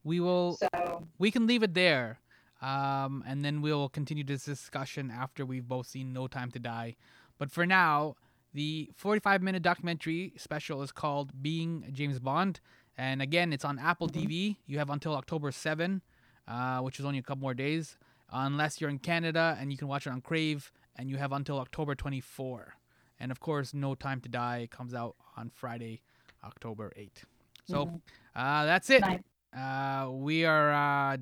[0.04, 0.56] We will.
[0.56, 2.20] So we can leave it there.
[2.62, 6.96] Um, and then we'll continue this discussion after we've both seen No Time to Die.
[7.38, 8.16] But for now,
[8.52, 12.60] the 45 minute documentary special is called Being James Bond.
[12.98, 14.12] And again, it's on Apple Mhm.
[14.26, 14.56] TV.
[14.66, 16.02] You have until October 7,
[16.48, 17.96] uh, which is only a couple more days,
[18.30, 20.72] unless you're in Canada and you can watch it on Crave.
[20.96, 22.74] And you have until October 24.
[23.20, 26.02] And of course, No Time to Die comes out on Friday,
[26.42, 27.24] October 8.
[27.66, 28.00] So Mhm.
[28.34, 29.00] uh, that's it.
[29.02, 29.22] Nice.
[29.52, 31.18] Uh, we are uh,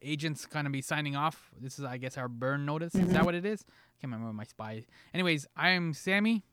[0.00, 1.50] agents going to be signing off.
[1.60, 2.94] This is, I guess, our burn notice.
[2.94, 3.24] Is that Mhm.
[3.24, 3.64] what it is?
[3.68, 4.86] I Can't remember my spy.
[5.12, 6.44] Anyways, I am Sammy.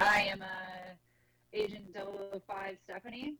[0.00, 0.46] I am uh,
[1.52, 3.36] Agent 005 Stephanie.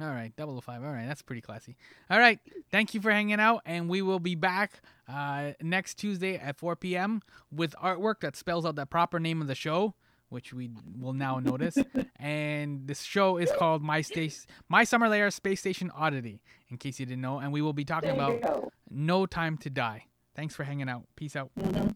[0.00, 0.82] All right, 005.
[0.84, 1.76] All right, that's pretty classy.
[2.10, 2.38] All right,
[2.70, 6.76] thank you for hanging out, and we will be back uh, next Tuesday at 4
[6.76, 7.22] p.m.
[7.50, 9.94] with artwork that spells out the proper name of the show,
[10.28, 11.76] which we will now notice.
[12.16, 17.00] and this show is called My Space, My Summer Layer Space Station Oddity, in case
[17.00, 17.38] you didn't know.
[17.38, 18.70] And we will be talking about.
[18.90, 20.04] No Time to Die.
[20.34, 21.04] Thanks for hanging out.
[21.16, 21.50] Peace out.
[21.58, 21.94] Mhm.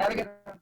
[0.00, 0.60] Have a good one.